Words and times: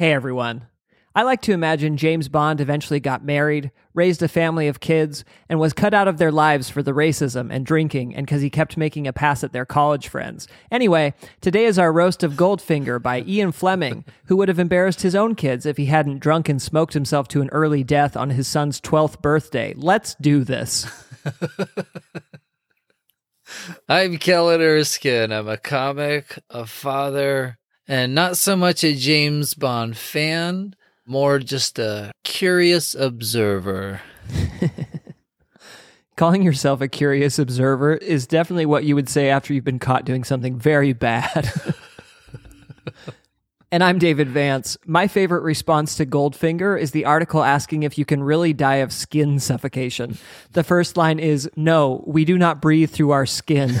Hey 0.00 0.12
everyone. 0.12 0.68
I 1.12 1.24
like 1.24 1.42
to 1.42 1.52
imagine 1.52 1.96
James 1.96 2.28
Bond 2.28 2.60
eventually 2.60 3.00
got 3.00 3.24
married, 3.24 3.72
raised 3.94 4.22
a 4.22 4.28
family 4.28 4.68
of 4.68 4.78
kids, 4.78 5.24
and 5.48 5.58
was 5.58 5.72
cut 5.72 5.92
out 5.92 6.06
of 6.06 6.18
their 6.18 6.30
lives 6.30 6.70
for 6.70 6.84
the 6.84 6.92
racism 6.92 7.48
and 7.50 7.66
drinking 7.66 8.14
and 8.14 8.24
because 8.24 8.40
he 8.40 8.48
kept 8.48 8.76
making 8.76 9.08
a 9.08 9.12
pass 9.12 9.42
at 9.42 9.52
their 9.52 9.66
college 9.66 10.06
friends. 10.06 10.46
Anyway, 10.70 11.14
today 11.40 11.64
is 11.64 11.80
our 11.80 11.92
roast 11.92 12.22
of 12.22 12.34
Goldfinger 12.34 13.02
by 13.02 13.22
Ian 13.22 13.50
Fleming, 13.50 14.04
who 14.26 14.36
would 14.36 14.46
have 14.46 14.60
embarrassed 14.60 15.02
his 15.02 15.16
own 15.16 15.34
kids 15.34 15.66
if 15.66 15.76
he 15.76 15.86
hadn't 15.86 16.20
drunk 16.20 16.48
and 16.48 16.62
smoked 16.62 16.92
himself 16.92 17.26
to 17.26 17.40
an 17.40 17.50
early 17.50 17.82
death 17.82 18.16
on 18.16 18.30
his 18.30 18.46
son's 18.46 18.80
12th 18.80 19.20
birthday. 19.20 19.74
Let's 19.76 20.14
do 20.20 20.44
this. 20.44 20.86
I'm 23.88 24.18
Kellen 24.18 24.60
Erskine. 24.60 25.32
I'm 25.32 25.48
a 25.48 25.56
comic, 25.56 26.38
a 26.50 26.66
father, 26.66 27.57
and 27.88 28.14
not 28.14 28.36
so 28.36 28.54
much 28.54 28.84
a 28.84 28.94
James 28.94 29.54
Bond 29.54 29.96
fan, 29.96 30.76
more 31.06 31.38
just 31.38 31.78
a 31.78 32.12
curious 32.22 32.94
observer. 32.94 34.02
Calling 36.16 36.42
yourself 36.42 36.80
a 36.82 36.88
curious 36.88 37.38
observer 37.38 37.94
is 37.94 38.26
definitely 38.26 38.66
what 38.66 38.84
you 38.84 38.94
would 38.94 39.08
say 39.08 39.30
after 39.30 39.54
you've 39.54 39.64
been 39.64 39.78
caught 39.78 40.04
doing 40.04 40.24
something 40.24 40.58
very 40.58 40.92
bad. 40.92 41.50
and 43.72 43.82
I'm 43.82 43.98
David 43.98 44.28
Vance. 44.28 44.76
My 44.84 45.06
favorite 45.06 45.42
response 45.42 45.96
to 45.96 46.04
Goldfinger 46.04 46.78
is 46.78 46.90
the 46.90 47.06
article 47.06 47.42
asking 47.42 47.84
if 47.84 47.96
you 47.96 48.04
can 48.04 48.22
really 48.22 48.52
die 48.52 48.76
of 48.76 48.92
skin 48.92 49.38
suffocation. 49.38 50.18
The 50.52 50.64
first 50.64 50.96
line 50.96 51.20
is 51.20 51.48
No, 51.56 52.04
we 52.06 52.26
do 52.26 52.36
not 52.36 52.60
breathe 52.60 52.90
through 52.90 53.12
our 53.12 53.24
skin. 53.24 53.80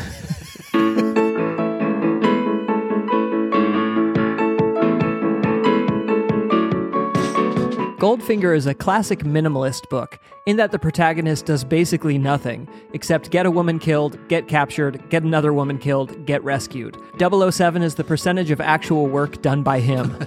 Goldfinger 7.98 8.56
is 8.56 8.66
a 8.66 8.74
classic 8.74 9.24
minimalist 9.24 9.88
book 9.88 10.20
in 10.46 10.56
that 10.58 10.70
the 10.70 10.78
protagonist 10.78 11.46
does 11.46 11.64
basically 11.64 12.16
nothing 12.16 12.68
except 12.92 13.32
get 13.32 13.44
a 13.44 13.50
woman 13.50 13.80
killed, 13.80 14.16
get 14.28 14.46
captured, 14.46 15.02
get 15.10 15.24
another 15.24 15.52
woman 15.52 15.78
killed, 15.78 16.24
get 16.24 16.44
rescued. 16.44 16.96
007 17.18 17.82
is 17.82 17.96
the 17.96 18.04
percentage 18.04 18.52
of 18.52 18.60
actual 18.60 19.08
work 19.08 19.42
done 19.42 19.64
by 19.64 19.80
him. 19.80 20.12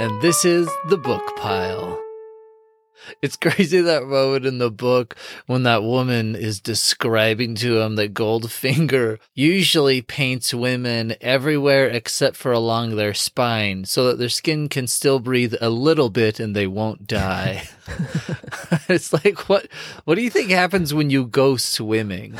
and 0.00 0.20
this 0.20 0.44
is 0.44 0.68
the 0.90 0.98
book 0.98 1.22
pile. 1.38 1.89
It's 3.22 3.36
crazy 3.40 3.80
that 3.80 4.04
moment 4.04 4.46
in 4.46 4.58
the 4.58 4.70
book 4.70 5.16
when 5.46 5.62
that 5.64 5.82
woman 5.82 6.34
is 6.34 6.60
describing 6.60 7.54
to 7.56 7.80
him 7.80 7.96
that 7.96 8.14
Goldfinger 8.14 9.18
usually 9.34 10.02
paints 10.02 10.54
women 10.54 11.14
everywhere 11.20 11.86
except 11.88 12.36
for 12.36 12.52
along 12.52 12.96
their 12.96 13.14
spine 13.14 13.84
so 13.84 14.06
that 14.06 14.18
their 14.18 14.28
skin 14.28 14.68
can 14.68 14.86
still 14.86 15.18
breathe 15.18 15.54
a 15.60 15.70
little 15.70 16.10
bit 16.10 16.40
and 16.40 16.54
they 16.56 16.66
won't 16.66 17.06
die. 17.06 17.68
it's 18.88 19.12
like 19.12 19.48
what 19.48 19.66
what 20.04 20.14
do 20.14 20.22
you 20.22 20.30
think 20.30 20.50
happens 20.50 20.94
when 20.94 21.10
you 21.10 21.26
go 21.26 21.56
swimming? 21.56 22.36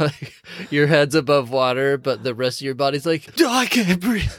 like 0.00 0.34
your 0.70 0.86
head's 0.86 1.14
above 1.14 1.50
water, 1.50 1.96
but 1.98 2.22
the 2.22 2.34
rest 2.34 2.60
of 2.60 2.64
your 2.64 2.74
body's 2.74 3.06
like, 3.06 3.28
oh, 3.40 3.48
I 3.48 3.66
can't 3.66 4.00
breathe. 4.00 4.32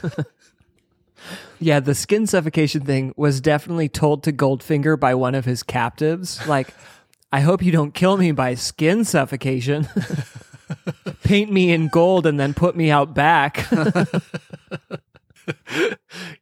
Yeah, 1.58 1.80
the 1.80 1.94
skin 1.94 2.26
suffocation 2.26 2.82
thing 2.82 3.12
was 3.16 3.40
definitely 3.40 3.88
told 3.88 4.22
to 4.24 4.32
Goldfinger 4.32 4.98
by 4.98 5.14
one 5.14 5.34
of 5.34 5.44
his 5.44 5.62
captives. 5.62 6.46
Like, 6.46 6.74
I 7.32 7.40
hope 7.40 7.62
you 7.62 7.72
don't 7.72 7.94
kill 7.94 8.16
me 8.16 8.32
by 8.32 8.54
skin 8.54 9.04
suffocation. 9.04 9.88
Paint 11.22 11.52
me 11.52 11.72
in 11.72 11.88
gold 11.88 12.26
and 12.26 12.40
then 12.40 12.54
put 12.54 12.76
me 12.76 12.90
out 12.90 13.14
back. 13.14 13.66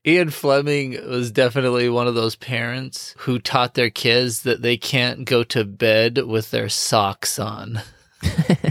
Ian 0.07 0.31
Fleming 0.31 0.93
was 1.09 1.31
definitely 1.31 1.89
one 1.89 2.07
of 2.07 2.15
those 2.15 2.37
parents 2.37 3.15
who 3.19 3.39
taught 3.39 3.75
their 3.75 3.91
kids 3.91 4.43
that 4.43 4.63
they 4.63 4.77
can't 4.77 5.25
go 5.25 5.43
to 5.45 5.65
bed 5.65 6.19
with 6.27 6.51
their 6.51 6.69
socks 6.69 7.39
on. 7.39 7.81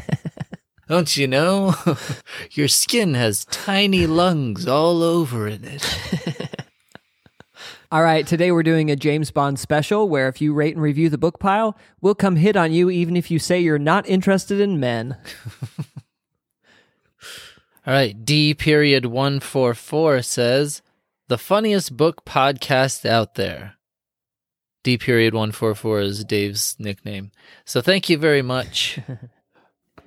Don't 0.88 1.18
you 1.18 1.28
know? 1.28 1.76
Your 2.52 2.70
skin 2.70 3.14
has 3.14 3.46
tiny 3.46 4.08
lungs 4.08 4.68
all 4.68 5.04
over 5.04 5.46
in 5.48 5.66
it. 5.66 6.56
all 7.92 8.02
right, 8.02 8.26
today 8.26 8.54
we're 8.54 8.64
doing 8.64 8.90
a 8.90 8.96
James 8.96 9.30
Bond 9.30 9.60
special 9.60 10.08
where 10.08 10.30
if 10.30 10.40
you 10.40 10.54
rate 10.54 10.76
and 10.76 10.82
review 10.82 11.10
the 11.10 11.18
book 11.18 11.40
pile, 11.40 11.78
we'll 12.00 12.16
come 12.16 12.38
hit 12.38 12.56
on 12.56 12.72
you 12.72 12.90
even 12.90 13.18
if 13.18 13.30
you 13.30 13.38
say 13.38 13.60
you're 13.60 13.78
not 13.78 14.08
interested 14.08 14.62
in 14.62 14.80
men. 14.80 15.18
all 17.86 17.94
right, 17.94 18.24
D 18.24 18.54
period 18.54 19.08
144 19.08 20.22
says, 20.22 20.82
the 21.28 21.38
funniest 21.38 21.98
book 21.98 22.24
podcast 22.24 23.06
out 23.06 23.36
there. 23.36 23.74
D 24.84 24.98
period 24.98 25.34
144 25.34 26.00
is 26.00 26.24
Dave's 26.24 26.78
nickname. 26.80 27.32
So 27.66 27.82
thank 27.82 28.08
you 28.08 28.18
very 28.18 28.42
much. 28.42 29.00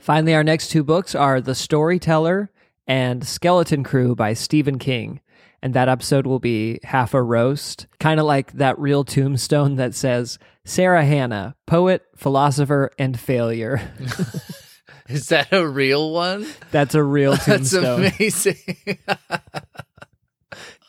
Finally, 0.01 0.35
our 0.35 0.43
next 0.43 0.69
two 0.69 0.83
books 0.83 1.15
are 1.15 1.43
The 1.43 1.55
Storyteller 1.55 2.51
and 2.87 3.23
Skeleton 3.27 3.85
Crew 3.85 4.15
by 4.17 4.33
Stephen 4.33 4.79
King. 4.79 5.21
And 5.63 5.75
that 5.75 5.91
episode 5.91 6.27
will 6.27 6.39
be 6.39 6.81
half 6.85 7.13
a 7.13 7.23
roast, 7.23 7.87
kind 7.99 8.19
of 8.19 8.25
like 8.25 8.53
that 8.53 8.79
real 8.79 9.05
tombstone 9.05 9.77
that 9.77 9.95
says 9.95 10.39
Sarah 10.65 11.05
Hannah, 11.05 11.55
poet, 11.67 12.03
philosopher, 12.17 12.91
and 12.99 13.21
failure. 13.21 13.93
Is 15.09 15.29
that 15.29 15.53
a 15.53 15.69
real 15.69 16.13
one? 16.13 16.47
That's 16.71 16.95
a 16.95 17.03
real 17.03 17.37
tombstone. 17.37 18.01
That's 18.01 18.17
amazing. 18.19 18.57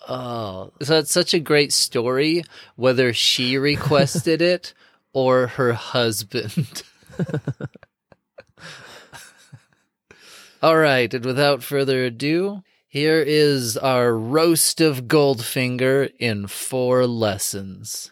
oh, 0.08 0.72
so 0.82 1.00
it's 1.00 1.12
such 1.12 1.34
a 1.34 1.40
great 1.40 1.74
story, 1.74 2.46
whether 2.78 3.12
she 3.12 3.58
requested 3.58 4.42
it 4.42 4.74
or 5.12 5.48
her 5.48 5.74
husband. 5.74 6.84
All 10.62 10.78
right, 10.78 11.12
and 11.12 11.26
without 11.26 11.64
further 11.64 12.06
ado, 12.06 12.62
here 12.88 13.20
is 13.20 13.78
our 13.78 14.16
roast 14.16 14.80
of 14.80 15.08
Goldfinger 15.08 16.12
in 16.20 16.46
four 16.46 17.08
lessons. 17.08 18.12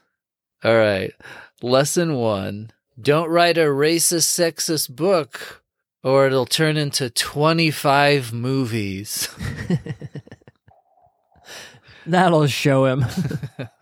All 0.64 0.76
right, 0.76 1.14
lesson 1.62 2.16
one 2.16 2.72
don't 3.00 3.30
write 3.30 3.58
a 3.58 3.66
racist, 3.66 4.28
sexist 4.28 4.96
book, 4.96 5.64
or 6.04 6.26
it'll 6.26 6.48
turn 6.48 6.76
into 6.76 7.10
25 7.10 8.34
movies. 8.34 9.30
That'll 12.06 12.48
show 12.48 12.86
him. 12.86 13.06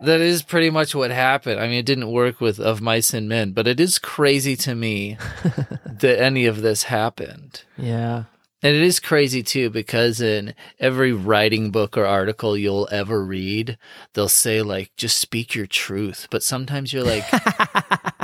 that 0.00 0.20
is 0.20 0.42
pretty 0.42 0.70
much 0.70 0.94
what 0.94 1.10
happened. 1.10 1.60
I 1.60 1.66
mean, 1.66 1.78
it 1.78 1.86
didn't 1.86 2.10
work 2.10 2.40
with 2.40 2.58
Of 2.58 2.80
Mice 2.80 3.14
and 3.14 3.28
Men, 3.28 3.52
but 3.52 3.66
it 3.66 3.80
is 3.80 3.98
crazy 3.98 4.56
to 4.56 4.74
me 4.74 5.16
that 5.86 6.20
any 6.20 6.46
of 6.46 6.62
this 6.62 6.84
happened. 6.84 7.62
Yeah. 7.76 8.24
And 8.62 8.74
it 8.74 8.82
is 8.82 9.00
crazy 9.00 9.42
too 9.42 9.70
because 9.70 10.20
in 10.20 10.54
every 10.80 11.12
writing 11.12 11.70
book 11.70 11.96
or 11.96 12.06
article 12.06 12.56
you'll 12.56 12.88
ever 12.90 13.24
read, 13.24 13.78
they'll 14.14 14.28
say 14.28 14.62
like 14.62 14.90
just 14.96 15.18
speak 15.18 15.54
your 15.54 15.66
truth, 15.66 16.26
but 16.30 16.42
sometimes 16.42 16.92
you're 16.92 17.04
like 17.04 17.24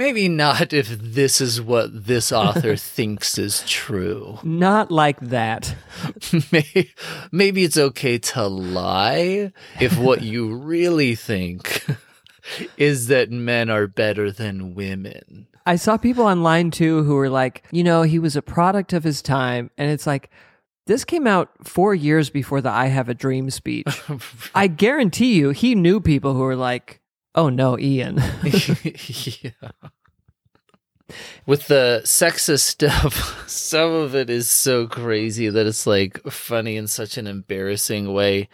maybe 0.00 0.30
not 0.30 0.72
if 0.72 0.88
this 0.88 1.42
is 1.42 1.60
what 1.60 2.06
this 2.06 2.32
author 2.32 2.74
thinks 2.96 3.36
is 3.36 3.62
true. 3.66 4.38
Not 4.42 4.90
like 4.90 5.20
that. 5.20 5.76
maybe, 6.50 6.90
maybe 7.30 7.64
it's 7.64 7.76
okay 7.76 8.16
to 8.16 8.46
lie 8.46 9.52
if 9.78 9.98
what 9.98 10.22
you 10.32 10.56
really 10.56 11.14
think 11.14 11.84
is 12.78 13.08
that 13.08 13.30
men 13.30 13.68
are 13.68 13.86
better 13.86 14.32
than 14.32 14.74
women. 14.74 15.46
I 15.66 15.76
saw 15.76 15.98
people 15.98 16.24
online 16.24 16.70
too 16.70 17.02
who 17.04 17.14
were 17.16 17.28
like, 17.28 17.62
you 17.70 17.84
know, 17.84 18.00
he 18.00 18.18
was 18.18 18.36
a 18.36 18.42
product 18.42 18.94
of 18.94 19.04
his 19.04 19.20
time. 19.20 19.70
And 19.76 19.90
it's 19.90 20.06
like, 20.06 20.30
this 20.86 21.04
came 21.04 21.26
out 21.26 21.50
four 21.62 21.94
years 21.94 22.30
before 22.30 22.62
the 22.62 22.70
I 22.70 22.86
Have 22.86 23.10
a 23.10 23.14
Dream 23.14 23.50
speech. 23.50 23.86
I 24.54 24.66
guarantee 24.66 25.34
you, 25.34 25.50
he 25.50 25.74
knew 25.74 26.00
people 26.00 26.32
who 26.32 26.40
were 26.40 26.56
like, 26.56 27.02
oh 27.34 27.50
no, 27.50 27.78
Ian. 27.78 28.16
yeah. 28.42 29.50
With 31.46 31.66
the 31.66 32.02
sexist 32.04 32.60
stuff, 32.60 33.44
some 33.48 33.92
of 33.92 34.14
it 34.14 34.30
is 34.30 34.48
so 34.48 34.86
crazy 34.86 35.48
that 35.48 35.66
it's 35.66 35.86
like 35.86 36.22
funny 36.24 36.76
in 36.76 36.86
such 36.86 37.16
an 37.16 37.26
embarrassing 37.26 38.12
way. 38.12 38.48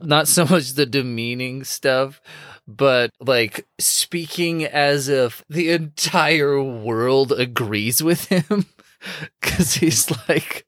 Not 0.00 0.28
so 0.28 0.44
much 0.44 0.72
the 0.72 0.86
demeaning 0.86 1.64
stuff, 1.64 2.20
but 2.66 3.10
like 3.20 3.66
speaking 3.78 4.64
as 4.64 5.08
if 5.08 5.44
the 5.48 5.70
entire 5.70 6.62
world 6.62 7.32
agrees 7.32 8.02
with 8.02 8.26
him 8.26 8.66
because 9.40 9.74
he's 9.74 10.10
like 10.28 10.66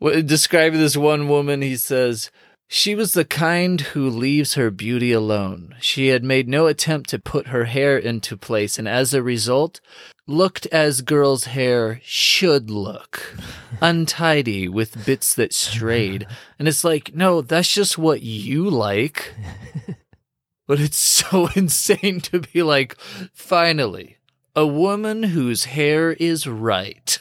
describing 0.00 0.80
this 0.80 0.96
one 0.96 1.28
woman 1.28 1.62
he 1.62 1.76
says 1.76 2.30
She 2.74 2.94
was 2.94 3.12
the 3.12 3.26
kind 3.26 3.82
who 3.82 4.08
leaves 4.08 4.54
her 4.54 4.70
beauty 4.70 5.12
alone. 5.12 5.74
She 5.78 6.08
had 6.08 6.24
made 6.24 6.48
no 6.48 6.68
attempt 6.68 7.10
to 7.10 7.18
put 7.18 7.48
her 7.48 7.66
hair 7.66 7.98
into 7.98 8.34
place, 8.34 8.78
and 8.78 8.88
as 8.88 9.12
a 9.12 9.22
result, 9.22 9.82
looked 10.26 10.64
as 10.68 11.02
girls' 11.02 11.44
hair 11.44 12.00
should 12.02 12.70
look 12.70 13.36
untidy 13.82 14.68
with 14.68 15.04
bits 15.04 15.34
that 15.34 15.52
strayed. 15.52 16.26
And 16.58 16.66
it's 16.66 16.82
like, 16.82 17.14
no, 17.14 17.42
that's 17.42 17.74
just 17.74 17.98
what 17.98 18.22
you 18.22 18.70
like. 18.70 19.34
But 20.66 20.80
it's 20.80 20.96
so 20.96 21.48
insane 21.54 22.22
to 22.22 22.40
be 22.40 22.62
like, 22.62 22.96
finally, 23.34 24.16
a 24.56 24.66
woman 24.66 25.24
whose 25.24 25.64
hair 25.64 26.12
is 26.12 26.46
right. 26.46 27.18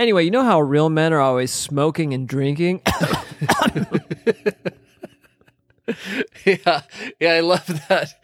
Anyway, 0.00 0.24
you 0.24 0.30
know 0.30 0.44
how 0.44 0.58
real 0.58 0.88
men 0.88 1.12
are 1.12 1.20
always 1.20 1.50
smoking 1.50 2.14
and 2.14 2.26
drinking? 2.26 2.80
yeah, 6.46 6.80
yeah, 7.20 7.32
I 7.32 7.40
love 7.40 7.66
that. 7.90 8.14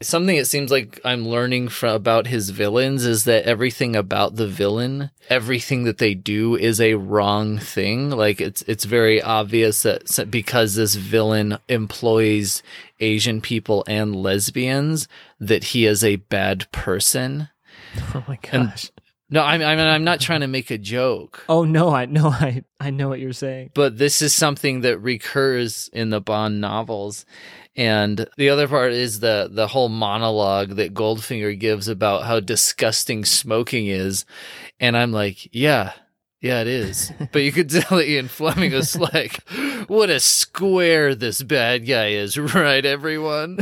Something 0.00 0.36
it 0.36 0.46
seems 0.46 0.70
like 0.70 1.00
I'm 1.04 1.26
learning 1.26 1.70
from 1.70 1.96
about 1.96 2.28
his 2.28 2.50
villains 2.50 3.04
is 3.04 3.24
that 3.24 3.46
everything 3.46 3.96
about 3.96 4.36
the 4.36 4.46
villain, 4.46 5.10
everything 5.28 5.82
that 5.82 5.98
they 5.98 6.14
do 6.14 6.54
is 6.54 6.80
a 6.80 6.94
wrong 6.94 7.58
thing. 7.58 8.10
Like 8.10 8.40
it's 8.40 8.62
it's 8.68 8.84
very 8.84 9.20
obvious 9.20 9.82
that 9.82 10.30
because 10.30 10.76
this 10.76 10.94
villain 10.94 11.58
employs 11.68 12.62
Asian 13.00 13.40
people 13.40 13.82
and 13.88 14.14
lesbians, 14.14 15.08
that 15.40 15.64
he 15.64 15.84
is 15.84 16.04
a 16.04 16.14
bad 16.14 16.70
person. 16.70 17.48
oh 18.14 18.22
my 18.28 18.38
gosh. 18.40 18.92
No, 19.30 19.42
I 19.42 19.56
mean, 19.58 19.66
I'm 19.66 20.04
not 20.04 20.20
trying 20.20 20.40
to 20.40 20.46
make 20.46 20.70
a 20.70 20.78
joke. 20.78 21.44
Oh 21.48 21.64
no, 21.64 21.90
I 21.90 22.06
know, 22.06 22.28
I 22.28 22.62
I 22.78 22.90
know 22.90 23.08
what 23.08 23.20
you're 23.20 23.32
saying. 23.32 23.70
But 23.74 23.98
this 23.98 24.20
is 24.20 24.34
something 24.34 24.82
that 24.82 24.98
recurs 24.98 25.88
in 25.92 26.10
the 26.10 26.20
Bond 26.20 26.60
novels. 26.60 27.24
And 27.76 28.28
the 28.36 28.50
other 28.50 28.68
part 28.68 28.92
is 28.92 29.20
the 29.20 29.48
the 29.50 29.66
whole 29.66 29.88
monologue 29.88 30.76
that 30.76 30.94
Goldfinger 30.94 31.58
gives 31.58 31.88
about 31.88 32.24
how 32.24 32.38
disgusting 32.38 33.24
smoking 33.24 33.86
is. 33.86 34.24
And 34.78 34.96
I'm 34.96 35.10
like, 35.10 35.52
yeah, 35.52 35.92
yeah, 36.40 36.60
it 36.60 36.66
is. 36.68 37.10
but 37.32 37.42
you 37.42 37.50
could 37.50 37.70
tell 37.70 37.98
that 37.98 38.08
Ian 38.08 38.28
Fleming 38.28 38.72
was 38.72 38.96
like, 39.14 39.42
what 39.88 40.10
a 40.10 40.20
square 40.20 41.14
this 41.14 41.42
bad 41.42 41.86
guy 41.86 42.08
is, 42.10 42.36
right, 42.54 42.84
everyone? 42.84 43.58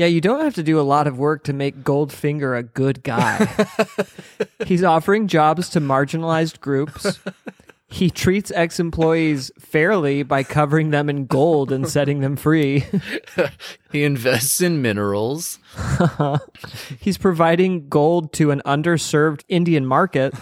Yeah, 0.00 0.06
you 0.06 0.22
don't 0.22 0.40
have 0.40 0.54
to 0.54 0.62
do 0.62 0.80
a 0.80 0.82
lot 0.82 1.06
of 1.06 1.18
work 1.18 1.44
to 1.44 1.52
make 1.52 1.82
Goldfinger 1.82 2.58
a 2.58 2.62
good 2.62 3.02
guy. 3.02 3.46
He's 4.66 4.82
offering 4.82 5.28
jobs 5.28 5.68
to 5.70 5.80
marginalized 5.80 6.60
groups. 6.60 7.20
He 7.86 8.08
treats 8.08 8.50
ex 8.52 8.80
employees 8.80 9.50
fairly 9.58 10.22
by 10.22 10.42
covering 10.42 10.88
them 10.88 11.10
in 11.10 11.26
gold 11.26 11.70
and 11.70 11.86
setting 11.86 12.20
them 12.20 12.36
free. 12.36 12.86
he 13.92 14.02
invests 14.02 14.62
in 14.62 14.80
minerals. 14.80 15.58
He's 16.98 17.18
providing 17.18 17.90
gold 17.90 18.32
to 18.32 18.52
an 18.52 18.62
underserved 18.64 19.42
Indian 19.50 19.84
market. 19.84 20.32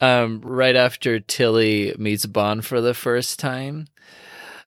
um, 0.00 0.40
right 0.40 0.76
after 0.76 1.20
Tilly 1.20 1.94
meets 1.98 2.24
Bond 2.24 2.64
for 2.64 2.80
the 2.80 2.94
first 2.94 3.38
time, 3.38 3.88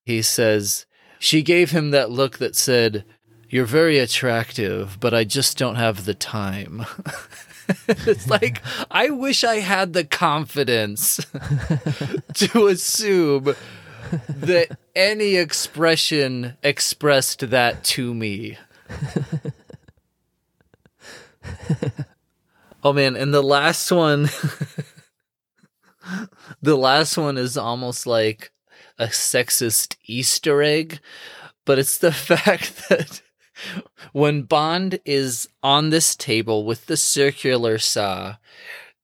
he 0.06 0.22
says, 0.22 0.86
She 1.20 1.42
gave 1.42 1.72
him 1.72 1.92
that 1.92 2.12
look 2.12 2.38
that 2.40 2.56
said, 2.56 3.06
You're 3.50 3.66
very 3.66 4.00
attractive, 4.00 4.98
but 5.00 5.14
I 5.14 5.24
just 5.24 5.58
don't 5.58 5.76
have 5.76 6.06
the 6.06 6.14
time. 6.14 6.86
it's 7.88 8.28
like, 8.30 8.62
I 8.90 9.10
wish 9.10 9.44
I 9.44 9.58
had 9.58 9.94
the 9.94 10.04
confidence 10.04 11.18
to 12.34 12.68
assume 12.68 13.56
that 14.28 14.78
any 14.96 15.36
expression 15.36 16.58
expressed 16.64 17.50
that 17.50 17.84
to 17.84 18.14
me. 18.14 18.58
oh 22.84 22.92
man, 22.92 23.16
and 23.16 23.34
the 23.34 23.42
last 23.42 23.90
one 23.92 24.30
the 26.62 26.76
last 26.76 27.18
one 27.18 27.38
is 27.38 27.58
almost 27.58 28.06
like 28.06 28.51
a 29.02 29.08
sexist 29.08 29.96
Easter 30.06 30.62
egg, 30.62 31.00
but 31.66 31.80
it's 31.80 31.98
the 31.98 32.12
fact 32.12 32.88
that 32.90 33.22
when 34.14 34.44
Bond 34.44 35.00
is 35.06 35.50
on 35.64 35.90
this 35.90 36.16
table 36.16 36.66
with 36.66 36.86
the 36.86 36.98
circular 36.98 37.78
saw, 37.78 38.36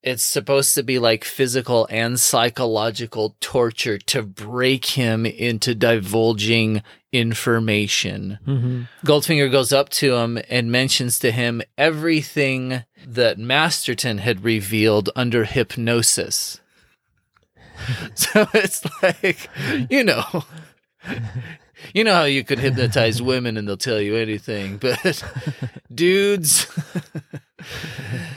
it's 0.04 0.24
supposed 0.24 0.76
to 0.76 0.84
be 0.84 1.00
like 1.00 1.24
physical 1.24 1.88
and 1.90 2.20
psychological 2.20 3.36
torture 3.42 3.98
to 3.98 4.22
break 4.22 4.86
him 4.86 5.26
into 5.26 5.74
divulging 5.76 6.84
information. 7.12 8.38
Mm-hmm. 8.46 8.84
Goldfinger 9.06 9.52
goes 9.52 9.74
up 9.74 9.90
to 9.90 10.16
him 10.16 10.40
and 10.50 10.72
mentions 10.72 11.18
to 11.20 11.32
him 11.32 11.62
everything 11.78 12.84
that 13.06 13.40
Masterton 13.40 14.20
had 14.20 14.44
revealed 14.44 15.10
under 15.16 15.44
hypnosis. 15.46 16.62
so 18.16 18.48
it's 18.54 18.84
like, 19.02 19.50
you 19.90 20.04
know, 20.04 20.24
you 21.94 22.04
know 22.04 22.14
how 22.14 22.24
you 22.24 22.44
could 22.44 22.60
hypnotize 22.60 23.22
women 23.22 23.58
and 23.58 23.68
they'll 23.68 23.78
tell 23.78 24.02
you 24.02 24.16
anything, 24.16 24.78
but 24.78 25.24
dudes, 25.94 26.68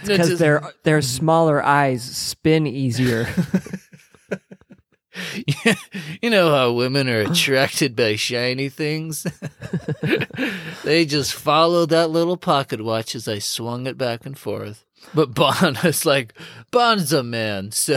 because 0.04 0.38
their 0.38 0.62
their 0.84 1.02
smaller 1.02 1.64
eyes 1.64 2.02
spin 2.02 2.66
easier. 2.66 3.26
you 6.22 6.30
know 6.30 6.54
how 6.54 6.72
women 6.72 7.08
are 7.08 7.20
attracted 7.22 7.96
by 7.96 8.16
shiny 8.16 8.68
things? 8.68 9.26
they 10.84 11.04
just 11.04 11.34
follow 11.34 11.86
that 11.86 12.10
little 12.10 12.36
pocket 12.36 12.82
watch 12.82 13.14
as 13.14 13.28
I 13.28 13.38
swung 13.38 13.86
it 13.86 13.98
back 13.98 14.24
and 14.24 14.38
forth. 14.38 14.84
But 15.14 15.34
Bond 15.34 15.78
is 15.82 16.04
like, 16.04 16.34
Bond's 16.70 17.12
a 17.12 17.22
man, 17.22 17.72
so 17.72 17.96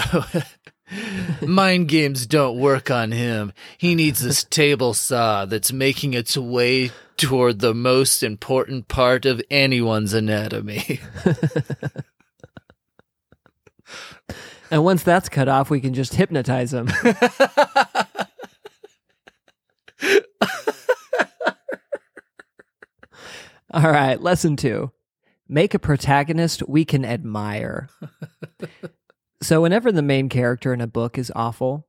Mind 1.41 1.87
games 1.87 2.25
don't 2.25 2.59
work 2.59 2.91
on 2.91 3.11
him. 3.11 3.53
He 3.77 3.95
needs 3.95 4.21
this 4.21 4.43
table 4.43 4.93
saw 4.93 5.45
that's 5.45 5.71
making 5.71 6.13
its 6.13 6.37
way 6.37 6.91
toward 7.17 7.59
the 7.59 7.73
most 7.73 8.23
important 8.23 8.87
part 8.87 9.25
of 9.25 9.41
anyone's 9.49 10.13
anatomy. 10.13 10.99
and 14.71 14.83
once 14.83 15.03
that's 15.03 15.29
cut 15.29 15.47
off, 15.47 15.69
we 15.69 15.81
can 15.81 15.93
just 15.93 16.15
hypnotize 16.15 16.73
him. 16.73 16.89
All 23.71 23.91
right, 23.91 24.21
lesson 24.21 24.55
two 24.55 24.91
make 25.49 25.73
a 25.73 25.79
protagonist 25.79 26.67
we 26.67 26.85
can 26.85 27.05
admire. 27.05 27.89
So, 29.43 29.61
whenever 29.61 29.91
the 29.91 30.01
main 30.01 30.29
character 30.29 30.73
in 30.73 30.79
a 30.79 30.87
book 30.87 31.17
is 31.17 31.31
awful, 31.35 31.85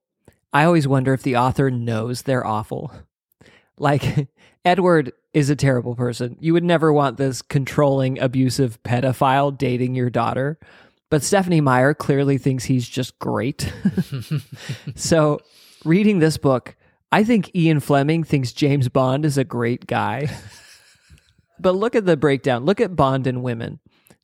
I 0.53 0.65
always 0.65 0.89
wonder 0.89 1.15
if 1.15 1.23
the 1.23 1.37
author 1.37 1.71
knows 1.71 2.23
they're 2.23 2.47
awful. 2.47 2.93
Like, 3.77 4.29
Edward 4.65 5.11
is 5.33 5.51
a 5.51 5.57
terrible 5.57 5.97
person. 5.97 6.37
You 6.39 6.53
would 6.53 6.63
never 6.63 6.93
want 6.93 7.17
this 7.17 7.43
controlling, 7.43 8.21
abusive 8.21 8.81
pedophile 8.85 9.59
dating 9.59 9.97
your 9.97 10.11
daughter. 10.11 10.61
But 11.11 11.25
Stephenie 11.25 11.61
Meyer 11.61 11.93
clearly 11.93 12.39
thinks 12.39 12.67
he's 12.67 12.89
just 12.89 13.19
great. 13.19 13.73
so, 14.95 15.41
reading 15.85 16.21
this 16.21 16.37
book, 16.37 16.77
I 17.11 17.25
think 17.25 17.53
Ian 17.53 17.81
Fleming 17.81 18.23
thinks 18.23 18.53
James 18.53 18.89
Bond 18.89 19.25
is 19.25 19.37
a 19.37 19.43
great 19.43 19.89
guy. 19.89 20.29
but 21.59 21.75
look 21.75 21.97
at 21.97 22.07
the 22.07 22.17
breakdown. 22.17 22.65
Look 22.65 22.81
at 22.81 22.95
Bond 22.95 23.27
and 23.27 23.43
women. 23.43 23.81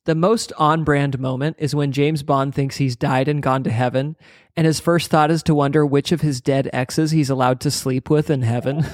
The 0.06 0.14
most 0.14 0.52
on 0.56 0.82
brand 0.82 1.18
moment 1.18 1.56
is 1.58 1.74
when 1.74 1.92
James 1.92 2.22
Bond 2.22 2.54
thinks 2.54 2.76
he's 2.76 2.96
died 2.96 3.28
and 3.28 3.42
gone 3.42 3.62
to 3.64 3.70
heaven, 3.70 4.16
and 4.56 4.66
his 4.66 4.80
first 4.80 5.10
thought 5.10 5.30
is 5.30 5.42
to 5.44 5.54
wonder 5.54 5.84
which 5.84 6.10
of 6.10 6.22
his 6.22 6.40
dead 6.40 6.70
exes 6.72 7.10
he's 7.10 7.28
allowed 7.28 7.60
to 7.60 7.70
sleep 7.70 8.08
with 8.08 8.30
in 8.30 8.40
heaven. 8.40 8.86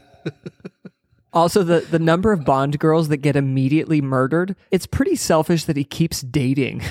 also, 1.32 1.62
the, 1.62 1.80
the 1.80 1.98
number 1.98 2.32
of 2.32 2.44
Bond 2.44 2.78
girls 2.78 3.08
that 3.08 3.18
get 3.18 3.34
immediately 3.34 4.02
murdered, 4.02 4.56
it's 4.70 4.86
pretty 4.86 5.16
selfish 5.16 5.64
that 5.64 5.76
he 5.76 5.84
keeps 5.84 6.20
dating. 6.20 6.82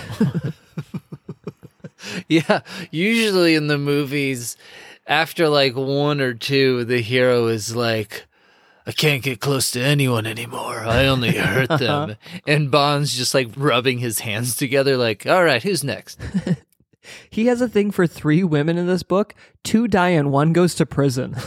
yeah, 2.27 2.61
usually 2.89 3.53
in 3.53 3.67
the 3.67 3.77
movies, 3.77 4.57
after 5.05 5.49
like 5.49 5.75
one 5.75 6.19
or 6.19 6.33
two, 6.33 6.83
the 6.85 7.01
hero 7.01 7.45
is 7.47 7.75
like, 7.75 8.25
I 8.87 8.91
can't 8.91 9.21
get 9.21 9.39
close 9.39 9.71
to 9.71 9.81
anyone 9.81 10.25
anymore. 10.25 10.79
I 10.79 11.05
only 11.05 11.31
hurt 11.31 11.69
them. 11.79 12.15
and 12.47 12.71
Bond's 12.71 13.15
just 13.15 13.33
like 13.33 13.49
rubbing 13.55 13.99
his 13.99 14.19
hands 14.19 14.55
together, 14.55 14.97
like, 14.97 15.25
all 15.27 15.43
right, 15.43 15.61
who's 15.61 15.83
next? 15.83 16.19
he 17.29 17.45
has 17.47 17.61
a 17.61 17.69
thing 17.69 17.91
for 17.91 18.07
three 18.07 18.43
women 18.43 18.77
in 18.77 18.87
this 18.87 19.03
book. 19.03 19.35
Two 19.63 19.87
die 19.87 20.09
and 20.09 20.31
one 20.31 20.53
goes 20.53 20.75
to 20.75 20.85
prison. 20.85 21.35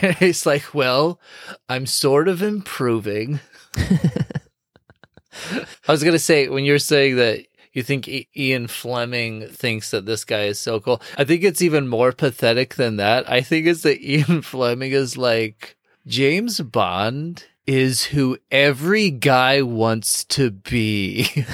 It's 0.00 0.46
like, 0.46 0.74
well, 0.74 1.20
I'm 1.68 1.84
sort 1.84 2.26
of 2.26 2.42
improving. 2.42 3.40
I 3.76 5.66
was 5.88 6.02
gonna 6.02 6.18
say 6.18 6.48
when 6.48 6.64
you're 6.64 6.78
saying 6.78 7.16
that 7.16 7.46
you 7.72 7.82
think 7.82 8.08
I- 8.08 8.26
Ian 8.36 8.66
Fleming 8.68 9.48
thinks 9.48 9.90
that 9.90 10.06
this 10.06 10.24
guy 10.24 10.44
is 10.44 10.58
so 10.58 10.80
cool. 10.80 11.00
I 11.16 11.24
think 11.24 11.42
it's 11.42 11.62
even 11.62 11.88
more 11.88 12.12
pathetic 12.12 12.74
than 12.74 12.96
that. 12.96 13.28
I 13.30 13.40
think 13.40 13.66
it's 13.66 13.82
that 13.82 14.00
Ian 14.06 14.42
Fleming 14.42 14.92
is 14.92 15.16
like 15.16 15.76
James 16.06 16.60
Bond 16.60 17.44
is 17.66 18.04
who 18.06 18.38
every 18.50 19.10
guy 19.10 19.62
wants 19.62 20.24
to 20.24 20.50
be. 20.50 21.28